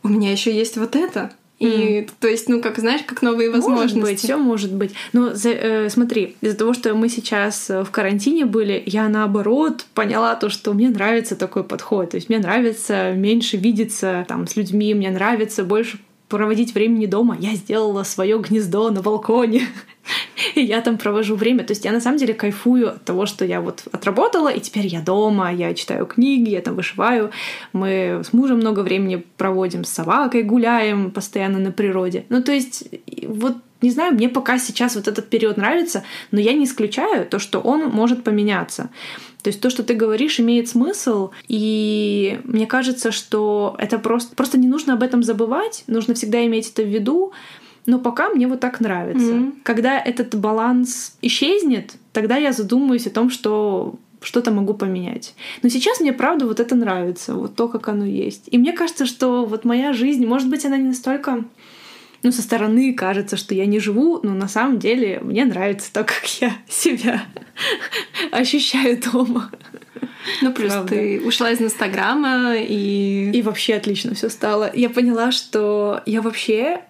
у 0.03 0.07
меня 0.07 0.31
еще 0.31 0.51
есть 0.55 0.77
вот 0.77 0.95
это. 0.95 1.31
И, 1.59 2.07
то 2.21 2.29
есть, 2.29 2.47
ну, 2.47 2.61
как, 2.61 2.77
знаешь, 2.79 3.01
как 3.05 3.21
новые 3.21 3.51
возможности. 3.51 3.97
Может 3.97 4.09
быть, 4.13 4.19
все 4.21 4.37
может 4.37 4.71
быть. 4.73 4.93
Но 5.11 5.33
за- 5.33 5.49
э, 5.49 5.89
смотри, 5.89 6.37
из-за 6.39 6.55
того, 6.55 6.73
что 6.73 6.95
мы 6.95 7.09
сейчас 7.09 7.69
э, 7.69 7.83
в 7.83 7.91
карантине 7.91 8.45
были, 8.45 8.81
я 8.85 9.09
наоборот 9.09 9.85
поняла 9.93 10.35
то, 10.35 10.49
что 10.49 10.71
мне 10.73 10.87
нравится 10.87 11.35
такой 11.35 11.65
подход. 11.65 12.11
То 12.11 12.15
есть 12.15 12.29
мне 12.29 12.39
нравится 12.39 13.11
меньше 13.11 13.57
видеться 13.57 14.23
там 14.29 14.47
с 14.47 14.55
людьми, 14.55 14.93
мне 14.93 15.11
нравится 15.11 15.65
больше 15.65 15.99
проводить 16.29 16.73
времени 16.73 17.07
дома. 17.07 17.35
Я 17.39 17.55
сделала 17.55 18.03
свое 18.03 18.39
гнездо 18.39 18.89
на 18.91 19.01
балконе. 19.01 19.67
И 20.55 20.61
я 20.61 20.81
там 20.81 20.97
провожу 20.97 21.35
время. 21.35 21.63
То 21.63 21.71
есть 21.71 21.85
я 21.85 21.91
на 21.91 21.99
самом 21.99 22.17
деле 22.17 22.33
кайфую 22.33 22.89
от 22.89 23.03
того, 23.03 23.25
что 23.25 23.45
я 23.45 23.61
вот 23.61 23.83
отработала, 23.91 24.49
и 24.49 24.59
теперь 24.59 24.87
я 24.87 25.01
дома, 25.01 25.51
я 25.51 25.73
читаю 25.73 26.05
книги, 26.05 26.49
я 26.49 26.61
там 26.61 26.75
вышиваю. 26.75 27.31
Мы 27.73 28.21
с 28.23 28.33
мужем 28.33 28.57
много 28.57 28.79
времени 28.79 29.23
проводим, 29.37 29.83
с 29.83 29.89
собакой 29.89 30.43
гуляем 30.43 31.11
постоянно 31.11 31.59
на 31.59 31.71
природе. 31.71 32.25
Ну, 32.29 32.41
то 32.41 32.51
есть, 32.51 32.87
вот 33.27 33.57
не 33.81 33.91
знаю, 33.91 34.13
мне 34.13 34.29
пока 34.29 34.59
сейчас 34.59 34.95
вот 34.95 35.07
этот 35.07 35.29
период 35.29 35.57
нравится, 35.57 36.03
но 36.31 36.39
я 36.39 36.53
не 36.53 36.65
исключаю 36.65 37.25
то, 37.25 37.39
что 37.39 37.59
он 37.59 37.89
может 37.89 38.23
поменяться. 38.23 38.89
То 39.43 39.49
есть 39.49 39.61
то, 39.61 39.69
что 39.69 39.83
ты 39.83 39.93
говоришь, 39.93 40.39
имеет 40.39 40.67
смысл, 40.67 41.29
и 41.47 42.39
мне 42.43 42.67
кажется, 42.67 43.11
что 43.11 43.75
это 43.77 43.97
просто... 43.97 44.35
Просто 44.35 44.57
не 44.57 44.67
нужно 44.67 44.93
об 44.93 45.03
этом 45.03 45.23
забывать, 45.23 45.83
нужно 45.87 46.13
всегда 46.13 46.45
иметь 46.45 46.71
это 46.71 46.83
в 46.83 46.87
виду, 46.87 47.31
но 47.85 47.99
пока 47.99 48.29
мне 48.29 48.47
вот 48.47 48.59
так 48.59 48.79
нравится. 48.81 49.33
Мгм. 49.33 49.55
Когда 49.63 49.97
этот 49.99 50.35
баланс 50.35 51.15
исчезнет, 51.21 51.93
тогда 52.11 52.35
я 52.35 52.51
задумаюсь 52.51 53.07
о 53.07 53.11
том, 53.11 53.29
что 53.29 53.95
что-то 54.21 54.51
могу 54.51 54.73
поменять. 54.73 55.33
Но 55.63 55.69
сейчас 55.69 55.99
мне, 56.01 56.11
правда, 56.13 56.45
вот 56.45 56.59
это 56.59 56.75
нравится, 56.75 57.33
вот 57.33 57.55
то, 57.55 57.67
как 57.67 57.87
оно 57.87 58.05
есть. 58.05 58.43
И 58.51 58.57
мне 58.57 58.73
кажется, 58.73 59.05
что 59.05 59.45
вот 59.45 59.63
моя 59.63 59.93
жизнь, 59.93 60.25
может 60.25 60.49
быть, 60.49 60.65
она 60.65 60.77
не 60.77 60.89
настолько 60.89 61.45
ну, 62.23 62.31
со 62.31 62.41
стороны 62.41 62.93
кажется, 62.93 63.37
что 63.37 63.53
я 63.55 63.65
не 63.65 63.79
живу, 63.79 64.19
но 64.23 64.33
на 64.33 64.47
самом 64.47 64.79
деле 64.79 65.19
мне 65.21 65.45
нравится 65.45 65.91
то, 65.93 66.03
как 66.03 66.25
я 66.41 66.53
себя 66.67 67.23
ощущаю 68.31 69.01
дома. 69.01 69.51
Ну, 70.41 70.53
плюс 70.53 70.73
Правда. 70.73 70.89
ты 70.89 71.21
ушла 71.25 71.51
из 71.51 71.61
Инстаграма 71.61 72.55
и... 72.57 73.31
И 73.33 73.41
вообще 73.41 73.75
отлично 73.75 74.13
все 74.15 74.29
стало. 74.29 74.71
Я 74.73 74.89
поняла, 74.89 75.31
что 75.31 76.01
я 76.05 76.21
вообще 76.21 76.81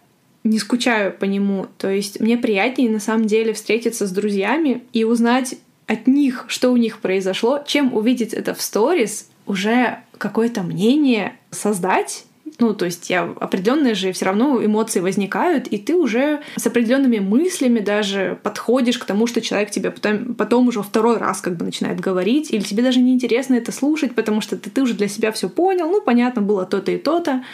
не 0.44 0.60
скучаю 0.60 1.14
по 1.14 1.26
нему. 1.26 1.68
То 1.78 1.90
есть 1.90 2.20
мне 2.20 2.38
приятнее 2.38 2.90
на 2.90 3.00
самом 3.00 3.26
деле 3.26 3.54
встретиться 3.54 4.08
с 4.08 4.12
друзьями 4.12 4.84
и 4.94 5.04
узнать 5.04 5.56
от 5.88 6.08
них, 6.08 6.46
что 6.48 6.72
у 6.72 6.78
них 6.78 7.00
произошло, 7.00 7.64
чем 7.66 7.94
увидеть 7.94 8.34
это 8.34 8.54
в 8.54 8.62
сторис, 8.62 9.30
уже 9.46 10.00
какое-то 10.18 10.62
мнение 10.62 11.34
создать. 11.52 12.26
Ну, 12.60 12.74
то 12.74 12.86
есть 12.86 13.10
я 13.10 13.24
определенные 13.40 13.96
же 13.96 14.12
все 14.12 14.26
равно 14.26 14.64
эмоции 14.64 15.00
возникают, 15.00 15.68
и 15.68 15.78
ты 15.78 15.96
уже 15.96 16.42
с 16.58 16.68
определенными 16.68 17.20
мыслями 17.20 17.80
даже 17.80 18.38
подходишь 18.44 18.98
к 18.98 19.06
тому, 19.06 19.28
что 19.28 19.40
человек 19.40 19.72
тебе 19.72 19.92
потом, 19.92 20.36
потом 20.36 20.68
уже 20.68 20.84
второй 20.84 21.18
раз 21.18 21.40
как 21.40 21.56
бы 21.56 21.64
начинает 21.64 22.02
говорить, 22.02 22.52
или 22.52 22.62
тебе 22.62 22.84
даже 22.84 23.00
неинтересно 23.00 23.56
это 23.56 23.72
слушать, 23.72 24.14
потому 24.14 24.42
что 24.42 24.58
ты, 24.58 24.70
ты 24.70 24.82
уже 24.82 24.94
для 24.94 25.08
себя 25.08 25.32
все 25.32 25.48
понял, 25.48 25.90
ну, 25.90 26.02
понятно, 26.02 26.42
было 26.42 26.66
то-то 26.66 26.92
и 26.92 26.98
то-то, 26.98 27.46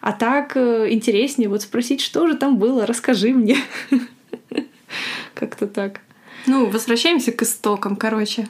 а 0.00 0.12
так 0.12 0.56
э, 0.56 0.88
интереснее 0.90 1.50
вот 1.50 1.60
спросить, 1.60 2.00
что 2.00 2.26
же 2.26 2.34
там 2.34 2.56
было, 2.56 2.86
расскажи 2.86 3.34
мне. 3.34 3.58
Как-то 5.34 5.66
так. 5.66 6.00
Ну, 6.46 6.66
возвращаемся 6.66 7.32
к 7.32 7.42
истокам, 7.42 7.96
короче. 7.96 8.48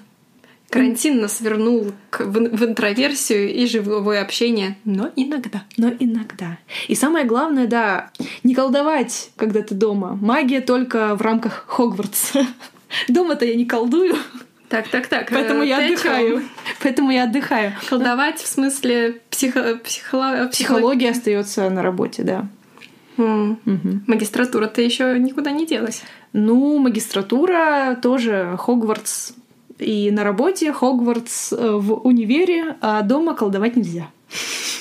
Карантин 0.74 1.20
нас 1.20 1.40
вернул 1.40 1.92
к, 2.10 2.20
в, 2.20 2.32
в 2.32 2.64
интроверсию 2.64 3.52
и 3.54 3.66
живое 3.66 4.20
общение, 4.22 4.76
но 4.84 5.10
иногда. 5.16 5.62
Но 5.76 5.92
иногда. 5.98 6.58
И 6.88 6.94
самое 6.94 7.24
главное, 7.24 7.66
да, 7.66 8.10
не 8.42 8.54
колдовать, 8.54 9.30
когда 9.36 9.62
ты 9.62 9.74
дома. 9.74 10.18
Магия 10.20 10.60
только 10.60 11.14
в 11.14 11.22
рамках 11.22 11.64
Хогвартса. 11.68 12.46
Дома-то 13.08 13.44
я 13.44 13.54
не 13.54 13.66
колдую, 13.66 14.16
Так, 14.68 14.88
так, 14.88 15.06
так. 15.06 15.28
поэтому 15.30 15.62
э, 15.62 15.66
я 15.68 15.78
отдыхаю. 15.84 16.42
Поэтому 16.82 17.10
я 17.10 17.24
отдыхаю. 17.24 17.72
Колдовать 17.88 18.38
в 18.40 18.46
смысле 18.46 19.20
психо... 19.30 19.78
психоло- 19.84 20.48
Психология 20.48 21.10
остается 21.10 21.70
на 21.70 21.82
работе, 21.82 22.22
да. 22.24 22.48
М. 23.16 23.60
Мгм. 23.64 24.04
Магистратура-то 24.08 24.82
еще 24.82 25.16
никуда 25.20 25.52
не 25.52 25.66
делась. 25.66 26.02
Ну, 26.32 26.78
магистратура 26.78 27.96
тоже 28.02 28.56
Хогвартс. 28.58 29.32
И 29.78 30.10
на 30.10 30.24
работе 30.24 30.72
Хогвартс 30.72 31.52
э, 31.52 31.56
в 31.56 31.94
универе, 32.06 32.76
а 32.80 33.02
дома 33.02 33.34
колдовать 33.34 33.76
нельзя. 33.76 34.10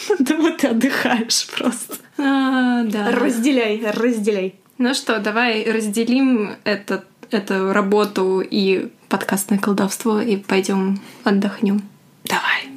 Дома 0.20 0.52
ты 0.52 0.68
отдыхаешь 0.68 1.48
просто. 1.48 1.96
А, 2.18 2.84
да. 2.84 3.12
Разделяй, 3.12 3.84
разделяй. 3.92 4.56
Ну 4.78 4.94
что, 4.94 5.20
давай 5.20 5.64
разделим 5.72 6.56
этот, 6.64 7.06
эту 7.32 7.74
работу 7.74 8.42
и 8.42 8.90
подкастное 9.10 9.58
колдовство 9.58 10.20
и 10.20 10.38
пойдем 10.38 11.00
отдохнем. 11.24 11.82
Давай. 12.26 12.70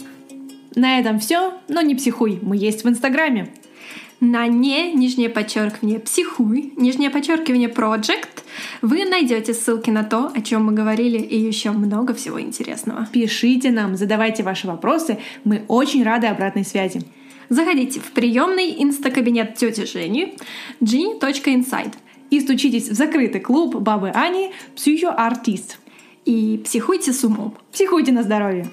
На 0.74 0.98
этом 0.98 1.18
все, 1.18 1.54
но 1.68 1.80
не 1.80 1.94
психуй, 1.94 2.38
мы 2.42 2.56
есть 2.56 2.84
в 2.84 2.88
Инстаграме. 2.88 3.50
На 4.20 4.46
не, 4.46 4.92
нижнее 4.92 5.28
подчеркивание, 5.28 5.98
психуй, 6.00 6.72
нижнее 6.76 7.10
подчеркивание, 7.10 7.68
project, 7.68 8.44
вы 8.80 9.04
найдете 9.04 9.52
ссылки 9.52 9.90
на 9.90 10.04
то, 10.04 10.30
о 10.34 10.40
чем 10.40 10.64
мы 10.64 10.72
говорили, 10.72 11.18
и 11.18 11.38
еще 11.38 11.70
много 11.72 12.14
всего 12.14 12.40
интересного. 12.40 13.06
Пишите 13.12 13.70
нам, 13.70 13.94
задавайте 13.96 14.42
ваши 14.42 14.66
вопросы, 14.66 15.18
мы 15.44 15.64
очень 15.68 16.02
рады 16.02 16.28
обратной 16.28 16.64
связи. 16.64 17.02
Заходите 17.50 18.00
в 18.00 18.10
приемный 18.12 18.82
инстакабинет 18.82 19.54
тети 19.54 19.84
Жени 19.84 20.36
g.inside 20.80 21.92
И 22.30 22.40
стучитесь 22.40 22.88
в 22.88 22.94
закрытый 22.94 23.40
клуб 23.40 23.76
Бабы 23.76 24.10
Ани 24.10 24.50
«Психоартист». 24.74 25.78
и 26.24 26.60
психуйте 26.64 27.12
с 27.12 27.22
умом. 27.22 27.54
Психуйте 27.70 28.12
на 28.12 28.22
здоровье. 28.22 28.68